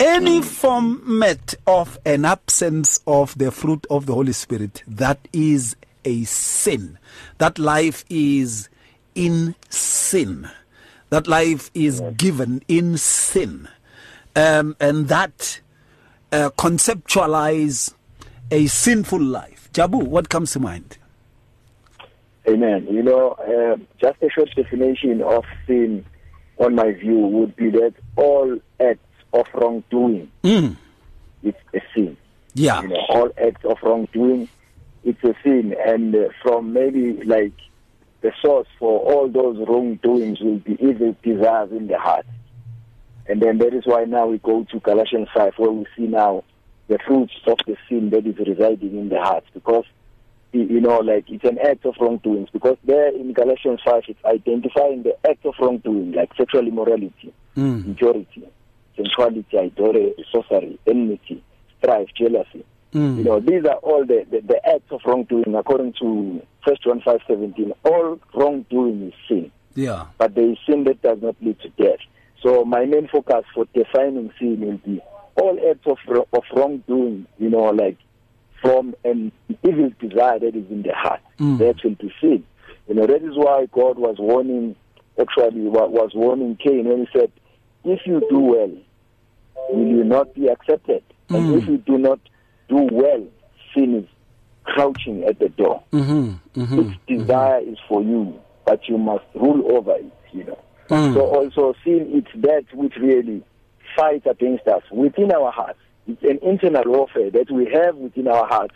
any 0.00 0.40
format 0.42 1.54
of 1.66 1.98
an 2.04 2.24
absence 2.24 3.00
of 3.06 3.36
the 3.36 3.50
fruit 3.50 3.86
of 3.90 4.06
the 4.06 4.14
Holy 4.14 4.32
Spirit, 4.32 4.82
that 4.86 5.18
is 5.32 5.76
a 6.04 6.24
sin. 6.24 6.98
That 7.38 7.58
life 7.58 8.04
is 8.08 8.68
in 9.14 9.54
sin. 9.68 10.48
That 11.10 11.26
life 11.26 11.70
is 11.74 12.00
given 12.16 12.62
in 12.68 12.96
sin. 12.96 13.68
Um, 14.36 14.76
and 14.78 15.08
that 15.08 15.60
uh, 16.30 16.50
conceptualize 16.50 17.92
a 18.50 18.66
sinful 18.66 19.20
life? 19.20 19.68
Jabu, 19.72 20.02
what 20.02 20.28
comes 20.28 20.52
to 20.52 20.60
mind? 20.60 20.98
Amen. 22.48 22.86
You 22.90 23.02
know, 23.02 23.32
uh, 23.32 23.76
just 24.00 24.22
a 24.22 24.30
short 24.30 24.48
definition 24.56 25.20
of 25.22 25.44
sin, 25.66 26.04
on 26.58 26.74
my 26.74 26.92
view, 26.92 27.18
would 27.18 27.54
be 27.56 27.70
that 27.70 27.94
all 28.16 28.58
acts 28.80 29.00
of 29.34 29.46
wrongdoing 29.52 30.30
Mm. 30.42 30.76
it's 31.42 31.58
a 31.74 31.80
sin. 31.94 32.16
Yeah. 32.54 32.80
You 32.82 32.88
know, 32.88 33.04
all 33.10 33.30
acts 33.36 33.64
of 33.64 33.76
wrongdoing, 33.82 34.48
it's 35.04 35.22
a 35.22 35.34
sin. 35.42 35.76
And 35.86 36.14
uh, 36.14 36.28
from 36.42 36.72
maybe 36.72 37.22
like 37.24 37.52
the 38.22 38.32
source 38.42 38.66
for 38.78 38.98
all 39.00 39.28
those 39.28 39.58
wrongdoings 39.68 40.40
will 40.40 40.58
be 40.58 40.72
evil 40.82 41.14
desires 41.22 41.70
in 41.72 41.86
the 41.86 41.98
heart. 41.98 42.24
And 43.26 43.42
then 43.42 43.58
that 43.58 43.74
is 43.74 43.82
why 43.84 44.04
now 44.04 44.26
we 44.26 44.38
go 44.38 44.64
to 44.70 44.80
Galatians 44.80 45.28
5, 45.34 45.52
where 45.58 45.70
we 45.70 45.84
see 45.94 46.06
now 46.06 46.44
the 46.88 46.98
fruits 47.06 47.32
of 47.46 47.58
the 47.66 47.76
sin 47.88 48.10
that 48.10 48.26
is 48.26 48.36
residing 48.38 48.98
in 48.98 49.08
the 49.08 49.20
heart. 49.20 49.44
Because, 49.54 49.84
you 50.52 50.80
know, 50.80 50.98
like 50.98 51.24
it's 51.28 51.44
an 51.44 51.58
act 51.58 51.84
of 51.86 51.94
wrongdoings. 52.00 52.48
Because 52.52 52.76
there 52.84 53.08
in 53.14 53.32
Galatians 53.32 53.80
5, 53.84 54.02
it's 54.08 54.24
identifying 54.24 55.02
the 55.02 55.14
act 55.28 55.44
of 55.44 55.54
wrongdoing, 55.60 56.12
like 56.12 56.30
sexual 56.36 56.66
immorality, 56.66 57.32
Mm. 57.56 57.86
impurity, 57.86 58.44
sensuality, 58.96 59.58
idolatry, 59.58 60.14
sorcery, 60.32 60.78
enmity, 60.86 61.42
strife, 61.78 62.08
jealousy. 62.16 62.64
Mm. 62.94 63.18
You 63.18 63.24
know, 63.24 63.40
these 63.40 63.64
are 63.64 63.76
all 63.76 64.04
the, 64.06 64.24
the, 64.30 64.40
the 64.40 64.66
acts 64.68 64.90
of 64.90 65.00
wrongdoing 65.04 65.54
according 65.54 65.92
to 66.00 66.40
First 66.66 66.82
John 66.84 67.02
five 67.04 67.20
seventeen. 67.26 67.72
All 67.84 68.18
wrongdoing 68.34 69.08
is 69.08 69.14
sin, 69.28 69.50
Yeah. 69.74 70.06
but 70.18 70.34
there 70.34 70.50
is 70.50 70.56
sin 70.68 70.84
that 70.84 71.02
does 71.02 71.18
not 71.20 71.36
lead 71.42 71.58
to 71.60 71.68
death. 71.70 71.98
So 72.42 72.64
my 72.64 72.84
main 72.86 73.08
focus 73.08 73.44
for 73.54 73.66
defining 73.74 74.30
sin 74.38 74.60
will 74.60 74.78
be 74.78 75.00
all 75.40 75.58
acts 75.70 75.86
of 75.86 75.98
of 76.32 76.42
wrongdoing. 76.54 77.26
You 77.38 77.50
know, 77.50 77.64
like 77.70 77.96
from 78.60 78.94
an 79.04 79.32
evil 79.62 79.90
desire 80.00 80.38
that 80.40 80.54
is 80.56 80.70
in 80.70 80.82
the 80.82 80.92
heart. 80.94 81.20
Mm. 81.38 81.58
That 81.58 81.76
will 81.84 81.94
be 81.94 82.12
sin. 82.20 82.44
You 82.88 82.94
know, 82.96 83.06
that 83.06 83.22
is 83.22 83.36
why 83.36 83.66
God 83.72 83.98
was 83.98 84.16
warning, 84.18 84.74
actually 85.20 85.60
wa- 85.62 85.86
was 85.86 86.10
warning 86.14 86.56
Cain 86.56 86.86
when 86.88 87.00
he 87.06 87.08
said, 87.18 87.30
"If 87.84 88.00
you 88.06 88.20
do 88.28 88.38
well, 88.40 88.72
will 89.70 89.86
you 89.86 90.04
not 90.04 90.34
be 90.34 90.48
accepted? 90.48 91.02
And 91.28 91.46
Mm. 91.54 91.58
if 91.62 91.68
you 91.68 91.76
do 91.78 91.98
not 91.98 92.18
do 92.68 92.88
well, 92.90 93.22
sin 93.74 93.94
is 93.96 94.04
crouching 94.64 95.24
at 95.24 95.38
the 95.38 95.48
door. 95.50 95.82
Mm-hmm. 95.92 96.60
Mm-hmm. 96.60 96.80
Its 96.80 96.94
desire 97.06 97.60
is 97.60 97.78
for 97.88 98.02
you, 98.02 98.34
but 98.66 98.80
you 98.88 98.98
must 98.98 99.24
rule 99.34 99.76
over 99.76 99.92
it, 99.96 100.12
you 100.32 100.44
know. 100.44 100.58
Mm. 100.88 101.14
So 101.14 101.20
also 101.26 101.74
sin 101.84 102.10
it's 102.12 102.32
that 102.42 102.64
which 102.74 102.94
really 102.96 103.42
fights 103.98 104.26
against 104.26 104.66
us 104.68 104.82
within 104.92 105.32
our 105.32 105.50
hearts. 105.50 105.78
It's 106.06 106.22
an 106.22 106.38
internal 106.42 106.84
warfare 106.86 107.30
that 107.30 107.50
we 107.50 107.68
have 107.72 107.96
within 107.96 108.28
our 108.28 108.46
hearts, 108.46 108.74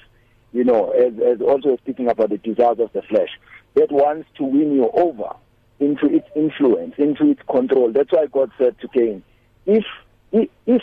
you 0.52 0.64
know, 0.64 0.90
as, 0.90 1.14
as 1.24 1.40
also 1.40 1.76
speaking 1.78 2.08
about 2.08 2.30
the 2.30 2.38
desires 2.38 2.78
of 2.80 2.92
the 2.92 3.02
flesh, 3.02 3.30
that 3.74 3.90
wants 3.90 4.28
to 4.36 4.44
win 4.44 4.72
you 4.72 4.90
over 4.92 5.34
into 5.80 6.06
its 6.06 6.28
influence, 6.36 6.94
into 6.98 7.30
its 7.30 7.40
control. 7.48 7.92
That's 7.92 8.10
why 8.12 8.26
God 8.26 8.50
said 8.58 8.78
to 8.80 8.88
Cain, 8.88 9.22
if, 9.64 9.84
if, 10.32 10.82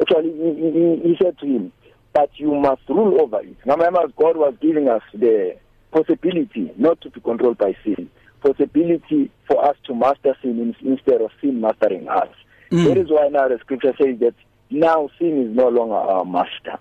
actually 0.00 0.32
he, 0.32 1.00
he, 1.02 1.08
he 1.08 1.16
said 1.22 1.38
to 1.40 1.46
him, 1.46 1.72
but 2.12 2.30
you 2.36 2.54
must 2.54 2.82
rule 2.88 3.20
over 3.20 3.40
it. 3.40 3.56
Now 3.66 3.76
remember, 3.76 4.06
God 4.16 4.36
was 4.36 4.54
giving 4.60 4.88
us 4.88 5.02
the 5.12 5.56
possibility 5.90 6.72
not 6.76 7.00
to 7.02 7.10
be 7.10 7.20
controlled 7.20 7.58
by 7.58 7.76
sin, 7.84 8.10
possibility 8.40 9.30
for 9.46 9.64
us 9.64 9.76
to 9.84 9.94
master 9.94 10.36
sin 10.42 10.74
instead 10.82 11.20
of 11.20 11.30
sin 11.40 11.60
mastering 11.60 12.08
us. 12.08 12.28
Mm. 12.72 12.84
That 12.84 12.96
is 12.96 13.10
why 13.10 13.28
now 13.28 13.48
the 13.48 13.58
scripture 13.58 13.92
says 14.00 14.18
that 14.20 14.34
now 14.70 15.10
sin 15.18 15.46
is 15.46 15.54
no 15.54 15.68
longer 15.68 15.94
our 15.94 16.24
master, 16.24 16.78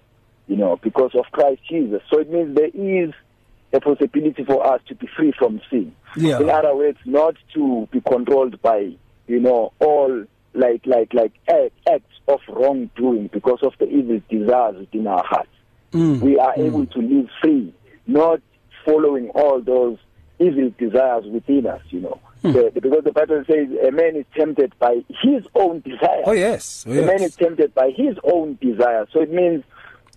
you 0.47 0.55
know, 0.55 0.79
because 0.81 1.11
of 1.15 1.25
Christ 1.33 1.61
Jesus. 1.69 2.01
So 2.09 2.19
it 2.19 2.31
means 2.31 2.55
there 2.55 2.69
is 2.73 3.13
a 3.73 3.81
possibility 3.81 4.45
for 4.45 4.65
us 4.65 4.81
to 4.87 4.95
be 4.95 5.07
free 5.17 5.33
from 5.37 5.59
sin. 5.69 5.93
Yeah. 6.15 6.39
In 6.39 6.49
other 6.49 6.73
words, 6.75 6.97
not 7.05 7.35
to 7.55 7.89
be 7.91 7.99
controlled 7.99 8.61
by, 8.61 8.93
you 9.27 9.39
know, 9.41 9.73
all 9.79 10.25
like 10.53 10.85
like 10.85 11.13
like 11.13 11.33
acts 11.49 12.15
of 12.27 12.39
wrongdoing 12.47 13.27
because 13.27 13.59
of 13.61 13.73
the 13.79 13.87
evil 13.89 14.21
desires 14.29 14.77
within 14.77 15.07
our 15.07 15.23
hearts. 15.25 15.49
Mm. 15.91 16.21
We 16.21 16.39
are 16.39 16.53
able 16.55 16.85
to 16.85 16.99
live 16.99 17.29
free, 17.41 17.73
not 18.07 18.39
following 18.85 19.29
all 19.29 19.61
those 19.61 19.97
evil 20.39 20.71
desires 20.77 21.25
within 21.25 21.67
us, 21.67 21.81
you 21.89 21.99
know. 21.99 22.19
Hmm. 22.41 22.51
The- 22.53 22.71
because 22.73 23.03
the 23.03 23.11
Bible 23.11 23.43
says 23.47 23.67
a 23.87 23.91
man 23.91 24.15
is 24.15 24.25
tempted 24.35 24.73
by 24.79 25.03
his 25.21 25.43
own 25.55 25.81
desire. 25.81 26.23
Oh 26.25 26.31
yes. 26.31 26.85
Oh, 26.87 26.93
The 26.93 27.03
man 27.03 27.21
is 27.21 27.35
tempted 27.35 27.73
by 27.75 27.91
his 27.91 28.17
own 28.23 28.57
desire. 28.61 29.07
So 29.13 29.21
it 29.21 29.31
means 29.31 29.63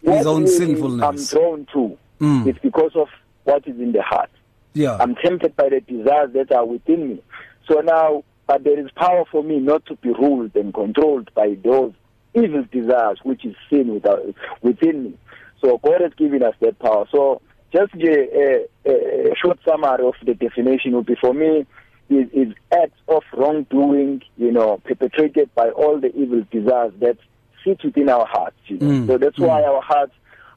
his 0.02 0.26
own 0.26 0.46
sinfulness. 0.46 1.04
I'm 1.34 1.38
drawn 1.38 1.66
to 1.74 1.98
Mm. 2.20 2.46
is 2.48 2.56
because 2.62 2.92
of 2.94 3.08
what 3.42 3.66
is 3.66 3.78
in 3.80 3.90
the 3.92 4.00
heart. 4.00 4.30
Yeah. 4.72 4.96
I'm 5.00 5.16
tempted 5.16 5.56
by 5.56 5.68
the 5.68 5.80
desires 5.80 6.32
that 6.34 6.52
are 6.52 6.64
within 6.64 7.08
me. 7.08 7.22
So 7.68 7.80
now, 7.80 8.22
but 8.46 8.62
there 8.64 8.78
is 8.78 8.90
power 8.92 9.24
for 9.30 9.42
me 9.42 9.58
not 9.58 9.84
to 9.86 9.96
be 9.96 10.10
ruled 10.10 10.54
and 10.54 10.72
controlled 10.72 11.30
by 11.34 11.56
those 11.64 11.92
evil 12.34 12.64
desires, 12.70 13.18
which 13.24 13.44
is 13.44 13.54
sin 13.68 13.92
without, 13.94 14.22
within 14.62 15.04
me. 15.04 15.14
So 15.60 15.78
God 15.78 16.00
has 16.02 16.12
given 16.14 16.42
us 16.44 16.54
that 16.60 16.78
power. 16.78 17.06
So 17.10 17.40
just 17.72 17.92
a, 17.94 18.66
a, 18.86 19.30
a 19.32 19.34
short 19.36 19.58
summary 19.64 20.06
of 20.06 20.14
the 20.24 20.34
definition 20.34 20.94
would 20.94 21.06
be 21.06 21.16
for 21.20 21.34
me 21.34 21.66
is, 22.10 22.26
is 22.32 22.54
acts 22.72 22.98
of 23.08 23.22
wrongdoing, 23.36 24.22
you 24.36 24.52
know, 24.52 24.80
perpetrated 24.84 25.54
by 25.54 25.70
all 25.70 25.98
the 26.00 26.14
evil 26.16 26.44
desires 26.50 26.92
that 27.00 27.16
sit 27.64 27.82
within 27.84 28.08
our 28.08 28.26
hearts. 28.26 28.56
You 28.66 28.78
know? 28.78 28.86
Mm, 28.86 29.06
So 29.06 29.18
that's 29.18 29.38
why 29.38 29.62
our 29.62 29.80
hearts 29.82 30.12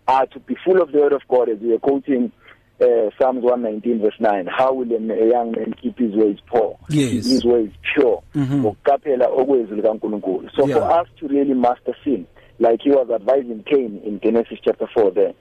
are 0.07 0.25
to 0.27 0.39
be 0.39 0.55
full 0.65 0.81
of 0.81 0.91
the 0.91 0.99
word 0.99 1.13
of 1.13 1.21
God, 1.29 1.49
as 1.49 1.59
we 1.59 1.73
are 1.73 1.79
quoting 1.79 2.31
uh, 2.79 3.09
Psalms 3.19 3.41
119, 3.43 4.01
verse 4.01 4.13
9. 4.19 4.47
How 4.55 4.71
will 4.73 4.87
a 5.09 5.29
young 5.29 5.51
man 5.51 5.73
keep 5.81 5.97
his 5.97 6.13
ways 6.13 6.37
poor? 6.47 6.77
Yes. 6.89 7.25
His 7.25 7.43
ways 7.43 7.71
pure. 7.95 8.21
Mhm. 8.35 8.63
LikaNkulunkulu. 9.71 10.49
So 10.55 10.67
Yeah. 10.67 10.75
for 10.75 10.83
us 10.91 11.07
to 11.19 11.27
really 11.27 11.53
master 11.55 11.95
sin, 12.03 12.27
like 12.59 12.81
he 12.83 12.91
was 12.91 13.09
advising 13.09 13.63
Cain 13.63 14.01
in 14.05 14.19
Genesis 14.23 14.59
chapter 14.63 14.87
4 14.93 15.11
there, 15.11 15.33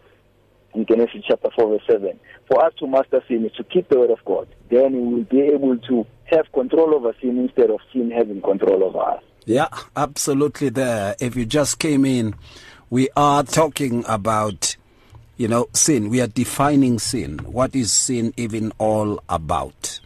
in 0.77 0.87
Genesis 0.87 1.23
chapter 1.27 1.49
4 1.55 1.71
verse 1.71 1.83
7, 1.91 2.21
for 2.49 2.65
us 2.65 2.73
to 2.79 2.87
master 2.87 3.23
sin 3.27 3.45
is 3.45 3.53
to 3.53 3.65
keep 3.65 3.89
the 3.89 3.99
word 3.99 4.11
of 4.11 4.25
God. 4.25 4.47
Then 4.71 4.93
we 4.93 5.15
will 5.15 5.25
be 5.25 5.41
able 5.41 5.79
to 5.79 6.07
have 6.27 6.51
control 6.53 6.95
over 6.95 7.15
sin 7.21 7.39
instead 7.39 7.71
of 7.71 7.81
sin 7.93 8.11
having 8.11 8.43
control 8.43 8.85
over 8.85 9.01
us. 9.01 9.23
Yeah, 9.47 9.69
absolutely 9.97 10.69
there. 10.69 11.17
If 11.21 11.37
you 11.37 11.47
just 11.47 11.79
came 11.79 12.05
in, 12.05 12.35
we 12.91 13.09
are 13.17 13.43
talking 13.43 14.05
about, 14.07 14.77
you 15.37 15.49
know, 15.49 15.69
sin. 15.73 16.09
We 16.09 16.21
are 16.21 16.27
defining 16.27 16.99
sin. 16.99 17.39
What 17.39 17.75
is 17.75 17.93
sin 17.93 18.35
even 18.37 18.73
all 18.79 19.23
about? 19.29 20.01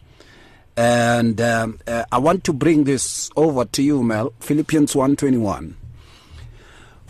And 0.77 1.41
um, 1.41 1.79
uh, 1.87 2.05
I 2.11 2.17
want 2.19 2.43
to 2.45 2.53
bring 2.53 2.85
this 2.85 3.29
over 3.35 3.65
to 3.65 3.83
you, 3.83 4.03
Mel. 4.03 4.33
Philippians 4.39 4.95
121. 4.95 5.75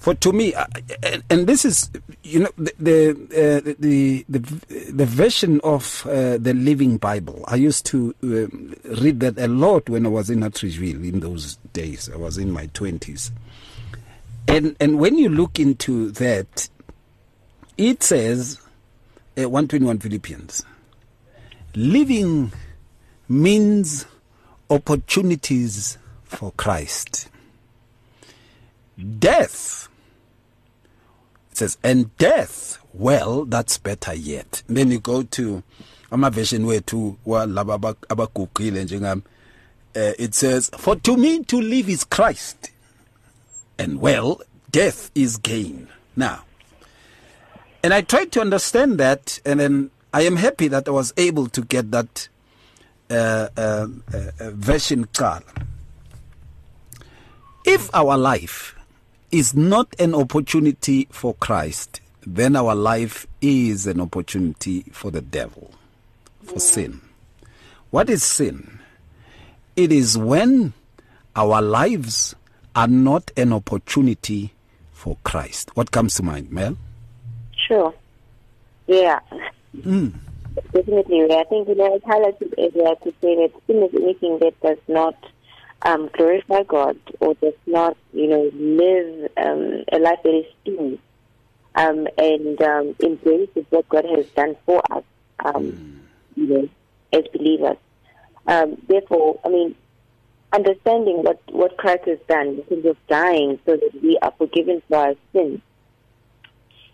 For 0.01 0.15
to 0.15 0.33
me, 0.33 0.55
and, 1.03 1.23
and 1.29 1.45
this 1.45 1.63
is, 1.63 1.91
you 2.23 2.39
know, 2.39 2.49
the 2.57 2.73
the 2.79 3.09
uh, 3.11 3.73
the, 3.77 4.25
the 4.27 4.39
the 4.91 5.05
version 5.05 5.61
of 5.63 6.07
uh, 6.07 6.39
the 6.39 6.55
Living 6.55 6.97
Bible. 6.97 7.45
I 7.47 7.57
used 7.57 7.85
to 7.85 8.15
um, 8.23 8.75
read 8.99 9.19
that 9.19 9.37
a 9.37 9.47
lot 9.47 9.89
when 9.89 10.07
I 10.07 10.09
was 10.09 10.31
in 10.31 10.39
Atteridgeville 10.39 11.07
in 11.07 11.19
those 11.19 11.57
days. 11.73 12.09
I 12.11 12.17
was 12.17 12.39
in 12.39 12.49
my 12.49 12.65
twenties, 12.73 13.31
and 14.47 14.75
and 14.79 14.99
when 14.99 15.19
you 15.19 15.29
look 15.29 15.59
into 15.59 16.09
that, 16.13 16.67
it 17.77 18.01
says, 18.01 18.59
uh, 19.39 19.47
one 19.47 19.67
twenty 19.67 19.85
one 19.85 19.99
Philippians, 19.99 20.65
living 21.75 22.51
means 23.29 24.07
opportunities 24.67 25.99
for 26.23 26.53
Christ. 26.53 27.29
Death 29.19 29.89
says, 31.61 31.77
and 31.83 32.15
death, 32.17 32.79
well, 32.91 33.45
that's 33.45 33.77
better 33.77 34.15
yet. 34.15 34.63
And 34.67 34.77
then 34.77 34.89
you 34.89 34.99
go 34.99 35.21
to 35.21 35.61
amaversion 36.11 36.65
wethu 36.65 37.17
walaba 37.25 37.73
aba- 37.75 37.95
abagugile 38.09 38.83
njengami. 38.83 39.21
Uh, 39.95 40.13
it 40.17 40.33
says, 40.33 40.71
for 40.77 40.95
to 40.95 41.15
me 41.17 41.43
to 41.43 41.61
live 41.61 41.87
is 41.87 42.03
Christ, 42.03 42.71
and 43.77 44.01
well, 44.01 44.41
death 44.71 45.11
is 45.13 45.37
gain. 45.37 45.87
Now, 46.15 46.45
and 47.83 47.93
I 47.93 48.01
tried 48.01 48.31
to 48.31 48.41
understand 48.41 48.97
that, 48.99 49.39
and 49.45 49.59
then 49.59 49.91
I 50.13 50.21
am 50.21 50.37
happy 50.37 50.67
that 50.69 50.87
I 50.87 50.91
was 50.91 51.13
able 51.17 51.47
to 51.49 51.61
get 51.61 51.91
that 51.91 52.27
uh, 53.09 53.49
uh, 53.55 53.87
uh, 54.13 54.51
version 54.51 55.05
clear. 55.13 55.41
If 57.65 57.93
our 57.93 58.17
life 58.17 58.75
is 59.31 59.55
not 59.55 59.93
an 59.99 60.13
opportunity 60.13 61.07
for 61.11 61.33
Christ, 61.35 62.01
then 62.25 62.55
our 62.55 62.75
life 62.75 63.27
is 63.41 63.87
an 63.87 63.99
opportunity 63.99 64.81
for 64.91 65.11
the 65.11 65.21
devil, 65.21 65.71
for 66.43 66.59
sin. 66.59 67.01
What 67.89 68.09
is 68.09 68.23
sin? 68.23 68.79
It 69.75 69.91
is 69.91 70.17
when 70.17 70.73
our 71.35 71.61
lives 71.61 72.35
are 72.75 72.87
not 72.87 73.31
an 73.37 73.53
opportunity 73.53 74.53
for 74.91 75.17
Christ? 75.23 75.75
What 75.75 75.91
comes 75.91 76.15
to 76.15 76.23
mind, 76.23 76.51
Mel? 76.51 76.77
Sure. 77.67 77.93
Yeah. 78.87 79.19
Mm. 79.75 80.13
Definitely. 80.73 81.23
I 81.31 81.43
think 81.45 81.67
you 81.67 81.75
know, 81.75 81.95
it's 81.95 82.05
highlighted 82.05 82.53
earlier 82.57 82.95
to 82.95 83.13
say 83.21 83.35
that 83.35 83.51
sin 83.67 83.83
is 83.83 83.95
anything 83.95 84.39
that 84.39 84.59
does 84.61 84.77
not 84.87 85.15
um, 85.83 86.09
glorify 86.13 86.63
God 86.63 86.97
or 87.19 87.33
does 87.35 87.53
not, 87.65 87.97
you 88.13 88.27
know, 88.27 88.51
live 88.53 89.31
um, 89.37 89.83
a 89.91 89.99
life 89.99 90.19
that 90.23 90.35
is 90.35 90.45
true 90.65 90.99
um, 91.75 92.07
and 92.17 92.61
um, 92.61 92.95
embrace 92.99 93.49
what 93.69 93.87
God 93.89 94.05
has 94.05 94.25
done 94.27 94.55
for 94.65 94.81
us, 94.91 95.03
um, 95.43 96.01
you 96.35 96.47
know, 96.47 96.69
as 97.13 97.23
believers. 97.33 97.77
Um, 98.47 98.81
therefore, 98.87 99.39
I 99.45 99.49
mean, 99.49 99.75
understanding 100.53 101.23
what, 101.23 101.39
what 101.49 101.77
Christ 101.77 102.05
has 102.07 102.19
done 102.27 102.47
in 102.47 102.63
terms 102.63 102.85
of 102.85 102.97
dying 103.07 103.59
so 103.65 103.77
that 103.77 104.01
we 104.01 104.17
are 104.21 104.33
forgiven 104.37 104.81
for 104.87 104.97
our 104.97 105.15
sins. 105.33 105.61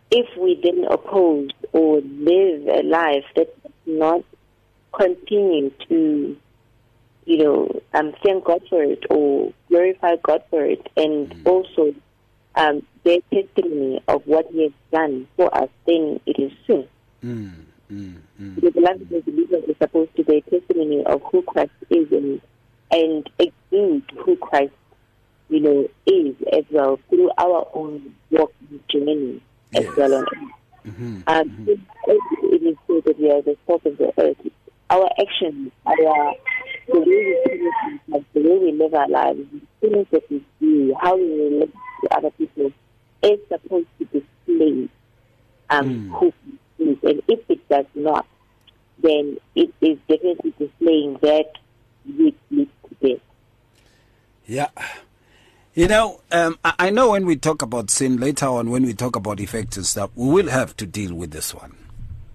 If 0.10 0.38
we 0.38 0.60
then 0.63 0.86
oppose 0.89 1.50
or 1.73 2.00
live 2.02 2.67
a 2.67 2.84
life 2.84 3.26
that 3.36 3.63
does 3.63 3.71
not 3.86 4.23
continue 4.93 5.71
to, 5.89 6.38
you 7.27 7.43
know, 7.43 7.81
um, 7.93 8.13
thank 8.23 8.45
God 8.45 8.61
for 8.69 8.81
it 8.81 9.03
or 9.09 9.51
glorify 9.67 10.15
God 10.23 10.43
for 10.49 10.63
it, 10.63 10.87
and 10.95 11.29
mm. 11.29 11.45
also 11.45 11.93
um, 12.55 12.81
their 13.03 13.19
testimony 13.33 14.01
of 14.07 14.25
what 14.25 14.47
He 14.49 14.63
has 14.63 14.71
done 14.93 15.27
for 15.35 15.53
us, 15.55 15.69
then 15.85 16.21
it 16.25 16.39
is 16.39 16.53
true. 16.65 16.87
Mm, 17.21 17.51
mm, 17.91 18.15
mm, 18.41 18.55
because 18.55 18.73
the 18.73 18.79
life 18.79 19.01
of 19.01 19.09
the 19.09 19.21
believer 19.21 19.57
is 19.57 19.75
supposed 19.77 20.15
to 20.15 20.23
be 20.23 20.37
a 20.37 20.41
testimony 20.49 21.03
of 21.03 21.21
who 21.29 21.41
Christ 21.41 21.71
is 21.89 22.09
and 22.13 22.41
and 22.91 23.29
exude 23.39 24.09
who 24.23 24.37
Christ, 24.37 24.71
you 25.49 25.59
know, 25.59 25.89
is 26.05 26.35
as 26.53 26.63
well 26.71 26.97
through 27.09 27.29
our 27.37 27.67
own 27.73 28.15
walk 28.31 28.53
journey 28.87 29.41
as 29.75 29.83
yes. 29.83 29.97
well. 29.97 30.23
Mm-hmm, 30.85 31.19
um, 31.27 31.49
mm-hmm. 31.49 31.69
It, 31.69 32.63
is 32.63 32.77
said 32.87 33.03
that 33.03 33.19
we 33.19 33.29
are 33.29 33.41
the 33.41 33.57
salt 33.67 33.85
of 33.85 33.97
the 33.97 34.13
earth. 34.17 34.37
Our 34.89 35.09
actions, 35.19 35.73
our 35.85 36.33
the 36.88 37.00
way 37.00 37.06
we 37.06 38.13
live, 38.13 38.26
the 38.34 38.41
way 38.41 38.58
we 38.58 38.71
live 38.73 38.93
our 38.93 39.08
lives, 39.10 39.39
the 39.82 39.89
things 39.89 40.08
that 40.12 40.23
we 40.30 40.43
do, 40.60 40.95
how 41.02 41.15
we 41.15 41.23
relate 41.23 41.73
to 42.04 42.15
other 42.17 42.32
people, 42.32 42.71
is 43.23 43.39
supposed 43.50 43.88
to 44.00 44.06
display 44.06 44.89
um, 45.69 45.86
Mm. 45.89 46.10
who 46.19 46.34
he 46.78 46.84
is. 46.86 46.97
And 47.04 47.21
if 47.28 47.39
it 47.50 47.67
does 47.69 47.86
not, 47.95 48.26
then 49.00 49.38
it 49.56 49.73
is 49.82 49.97
definitely 50.08 50.54
displaying 50.58 51.17
that 51.21 51.52
which 52.17 52.36
leads 52.52 52.71
to 52.89 53.08
death. 53.08 53.21
Yeah. 54.45 54.69
You 55.76 55.88
know, 55.88 56.21
um, 56.32 56.58
I, 56.63 56.89
know 56.89 57.12
when 57.12 57.26
we 57.28 57.36
talk 57.36 57.62
about 57.62 57.91
sin 57.91 58.17
later 58.17 58.47
on, 58.47 58.71
when 58.71 58.84
we 58.84 58.93
talk 58.95 59.15
about 59.15 59.39
effects 59.39 59.78
and 59.78 59.86
stuff, 59.86 60.10
we 60.15 60.28
will 60.30 60.50
have 60.50 60.76
to 60.78 60.88
deal 60.88 61.13
with 61.13 61.32
this 61.32 61.54
one. 61.54 61.76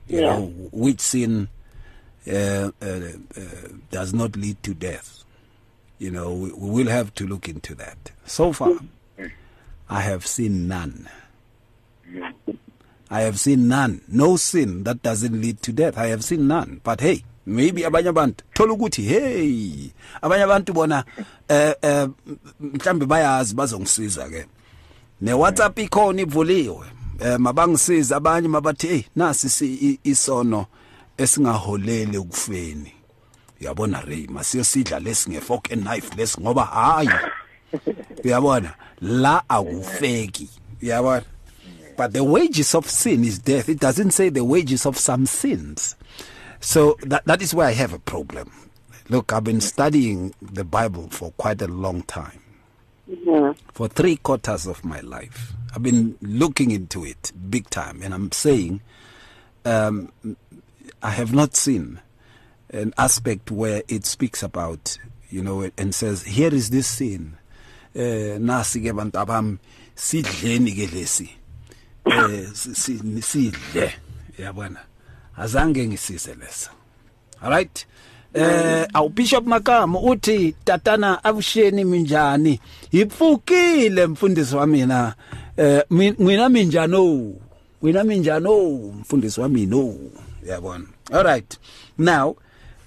You 0.06 0.20
Yeah. 0.20 0.26
know, 0.26 0.46
which 0.72 1.00
sin 1.00 1.48
does 2.24 4.14
not 4.14 4.36
lead 4.36 4.62
to 4.62 4.74
death. 4.74 5.24
You 5.98 6.10
know, 6.10 6.32
we, 6.32 6.50
will 6.50 6.88
have 6.88 7.14
to 7.14 7.26
look 7.26 7.48
into 7.48 7.74
that. 7.76 8.10
So 8.24 8.52
far, 8.52 8.72
I 9.88 10.00
have 10.00 10.26
seen 10.26 10.68
none. 10.68 11.08
I 13.10 13.20
have 13.20 13.38
seen 13.38 13.68
none. 13.68 14.02
No 14.08 14.36
sin 14.36 14.84
that 14.84 15.02
doesn't 15.02 15.40
lead 15.40 15.62
to 15.62 15.72
death. 15.72 15.98
I 15.98 16.06
have 16.08 16.24
seen 16.24 16.48
none. 16.48 16.80
But 16.82 17.00
hey, 17.00 17.24
maybe 17.46 17.82
abanye 17.82 18.08
abantu 18.08 18.44
hey 18.96 19.90
abanye 20.22 20.44
abantu 20.44 20.72
bona 20.72 21.04
eh 21.48 21.74
eh 21.82 22.08
mhlambe 22.60 23.06
bayazi 23.06 23.54
ke 23.54 24.46
ne 25.20 25.32
WhatsApp 25.32 25.78
ikhona 25.78 26.22
ivuliwe 26.22 26.86
eh 27.20 27.38
mabangisiza 27.38 28.16
abanye 28.16 28.48
mabathi 28.48 28.86
hey 28.86 29.02
nasi 29.16 29.98
isono 30.04 30.66
esingaholele 31.16 32.18
ukufeni 32.18 32.92
uyabona 33.60 34.00
Ray? 34.00 34.26
Masiyosidla 34.26 34.98
lesinge 35.00 35.40
fork 35.40 35.72
and 35.72 35.82
knife 35.86 36.14
lesi 36.16 36.40
ngoba 36.40 36.64
hayi. 36.64 37.10
Uyabona? 38.24 38.74
La 39.00 39.42
akufeki. 39.48 40.48
Uyabona? 40.82 41.24
But 41.96 42.12
the 42.12 42.24
wages 42.24 42.74
of 42.74 42.88
sin 42.90 43.24
is 43.24 43.38
death. 43.38 43.68
It 43.68 43.78
doesn't 43.80 44.12
say 44.12 44.30
the 44.30 44.44
wages 44.44 44.86
of 44.86 44.98
some 44.98 45.26
sins. 45.26 45.94
So 46.60 46.96
that 47.02 47.24
that 47.26 47.42
is 47.42 47.54
where 47.54 47.66
i 47.68 47.72
have 47.72 47.92
a 47.92 47.98
problem. 47.98 48.50
Look 49.08 49.32
i've 49.32 49.44
been 49.44 49.60
studying 49.60 50.32
the 50.40 50.64
bible 50.64 51.08
for 51.10 51.32
quite 51.32 51.60
a 51.62 51.68
long 51.68 52.02
time. 52.02 52.38
Mhm. 53.10 53.56
for 53.74 53.88
three 53.88 54.16
quarters 54.16 54.66
of 54.66 54.84
my 54.84 55.00
life. 55.00 55.52
I've 55.74 55.82
been 55.82 56.16
looking 56.22 56.70
into 56.70 57.04
it 57.04 57.32
big 57.50 57.68
time. 57.68 58.00
And 58.02 58.14
i'm 58.14 58.30
saying 58.32 58.80
um 59.64 60.12
i 61.02 61.10
have 61.10 61.32
not 61.34 61.54
seen 61.56 61.98
an 62.72 62.92
aspect 62.96 63.50
where 63.50 63.82
it 63.88 64.06
speaks 64.06 64.42
about 64.42 64.98
you 65.30 65.42
know 65.42 65.68
and 65.76 65.94
says 65.94 66.22
here 66.24 66.54
is 66.54 66.70
this 66.70 66.86
sin 66.86 67.32
eh 67.94 68.38
nasi 68.40 68.80
ke 68.80 68.92
bantu 68.96 69.18
abami 69.18 69.58
sidleni 69.96 70.72
ke 70.72 70.86
lesi. 70.94 71.28
Eh 72.06 72.46
si- 72.54 72.74
si- 72.74 73.22
sidle. 73.22 73.92
Yabona? 74.38 74.80
Azange 75.36 75.86
ngisize 75.86 76.34
lesa 76.34 76.70
alright? 77.42 77.86
Eh 78.34 78.86
awu 78.94 79.08
bishop 79.08 79.44
makama 79.46 80.00
uthi 80.00 80.54
tatana 80.64 81.24
avusheni 81.24 81.84
minjani? 81.84 82.60
Yipfukile 82.92 84.06
mfundisi 84.06 84.56
wa 84.56 84.66
mina 84.66 85.14
eh 85.56 85.82
mi- 85.90 86.14
mina 86.18 86.48
minjano 86.48 87.32
wena 87.82 88.04
minjano 88.04 88.56
mfundisi 89.00 89.40
wa 89.40 89.48
mina 89.48 89.94
no 90.42 90.60
yabona 90.60 90.86
alright 91.12 91.58
now 91.98 92.36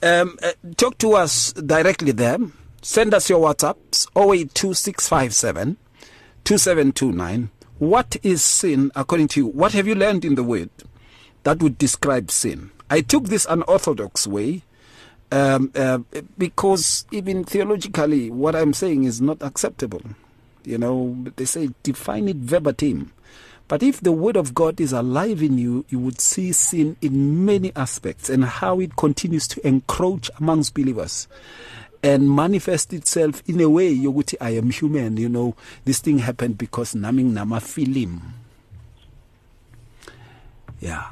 um 0.03 0.37
uh, 0.43 0.51
talk 0.77 0.97
to 0.99 1.13
us 1.13 1.53
directly 1.53 2.11
there. 2.11 2.37
Send 2.81 3.15
us 3.15 3.29
your 3.31 3.39
whatsapps 3.39 4.05
082657 4.15 5.77
2729 6.43 7.49
what 7.79 8.15
is 8.23 8.43
sin 8.43 8.91
according 8.95 9.27
to 9.29 9.39
you? 9.41 9.47
What 9.47 9.73
have 9.73 9.85
you 9.87 9.95
learned 9.95 10.23
in 10.23 10.35
the 10.35 10.43
word 10.43 10.69
that 11.43 11.61
would 11.61 11.77
describe 11.77 12.31
sin? 12.31 12.71
I 12.89 13.01
took 13.01 13.25
this 13.25 13.45
unorthodox 13.49 14.27
way 14.27 14.61
um, 15.31 15.71
uh, 15.75 15.99
because 16.37 17.05
even 17.11 17.43
theologically 17.43 18.29
what 18.29 18.55
i'm 18.55 18.73
saying 18.73 19.03
is 19.05 19.19
not 19.19 19.41
acceptable. 19.41 20.01
You 20.63 20.77
know 20.77 21.17
they 21.35 21.45
say 21.45 21.69
define 21.83 22.27
it 22.27 22.37
verbatim 22.37 23.11
but 23.67 23.81
if 23.81 23.99
the 24.01 24.11
word 24.11 24.35
of 24.35 24.53
god 24.53 24.79
is 24.79 24.93
alive 24.93 25.41
in 25.41 25.57
you 25.57 25.85
you 25.89 25.99
would 25.99 26.19
see 26.19 26.51
sin 26.51 26.95
in 27.01 27.45
many 27.45 27.71
aspects 27.75 28.29
and 28.29 28.45
how 28.45 28.79
it 28.79 28.95
continues 28.95 29.47
to 29.47 29.65
encroach 29.67 30.29
amongst 30.39 30.73
believers 30.73 31.27
and 32.03 32.29
manifest 32.29 32.93
itself 32.93 33.41
in 33.47 33.59
a 33.61 33.69
way 33.69 33.89
You 33.89 34.11
would 34.11 34.27
yokuthi 34.27 34.37
i 34.41 34.49
am 34.51 34.69
human 34.69 35.17
you 35.17 35.29
know 35.29 35.55
this 35.85 35.99
thing 35.99 36.19
happened 36.19 36.57
because 36.57 36.95
nami 36.95 37.23
nginama-film 37.23 38.21
yeah. 40.79 41.11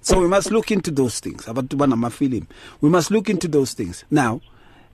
So 0.00 0.20
we 0.20 0.28
must 0.28 0.50
look 0.50 0.70
into 0.70 0.90
those 0.90 1.20
things. 1.20 1.46
Abantu 1.46 1.76
banama-film 1.76 2.46
we 2.80 2.90
must 2.90 3.10
look 3.10 3.28
into 3.28 3.48
those 3.48 3.72
things. 3.72 4.04
Now 4.10 4.40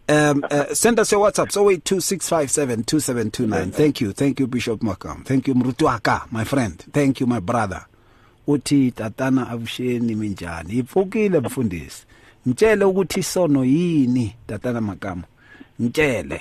um, 0.08 0.42
uh, 0.50 0.64
send 0.74 0.98
us 0.98 1.12
your 1.12 1.20
whatsapps 1.22 1.56
0826572729 1.56 3.72
thank 3.72 4.00
you. 4.00 4.12
Thank 4.12 4.40
you 4.40 4.46
bishop 4.46 4.80
makam. 4.80 5.24
Thank 5.24 5.48
you 5.48 5.54
mrutuaka 5.54 6.22
my 6.30 6.44
friend. 6.44 6.78
Thank 6.92 7.20
you 7.20 7.26
my 7.26 7.40
brother. 7.40 7.86
Uthi 8.46 8.90
tatana 8.92 9.48
avusheni 9.50 10.14
minjani? 10.14 10.72
Ipfukile 10.78 11.40
mfundisi. 11.40 12.04
Mtshele 12.46 12.84
ukuthi 12.84 13.20
isono 13.20 13.64
yini 13.64 14.34
tatana 14.46 14.80
makama 14.80 15.22
mtshele 15.78 16.40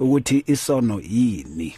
ukuthi 0.00 0.44
isono 0.46 1.00
yini. 1.00 1.76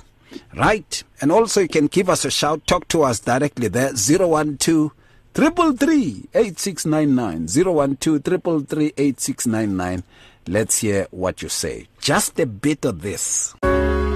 Right. 0.53 1.05
And 1.21 1.33
also 1.33 1.61
you 1.61 1.69
can 1.69 1.87
give 1.89 2.09
us 2.13 2.25
a 2.25 2.31
shout. 2.31 2.67
Talk 2.67 2.89
to 2.89 3.03
us 3.03 3.21
directly 3.25 3.69
there. 3.69 3.93
012 3.93 4.91
333 5.35 6.29
8699 6.35 7.47
012 7.47 8.21
333 8.21 8.93
8699 8.97 10.03
let's 10.49 10.79
hear 10.79 11.07
what 11.11 11.43
you 11.43 11.49
say 11.49 11.87
just 12.01 12.41
a 12.41 12.47
bit 12.47 12.85
of 12.85 13.03
this 13.03 13.55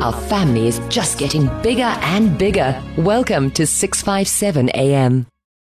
Our 0.03 0.21
family 0.29 0.67
is 0.67 0.81
just 0.89 1.17
getting 1.17 1.47
bigger 1.63 1.93
and 2.03 2.37
bigger. 2.37 2.83
Welcome 2.99 3.53
to 3.53 3.69
657 3.69 4.71
AM. 4.71 5.32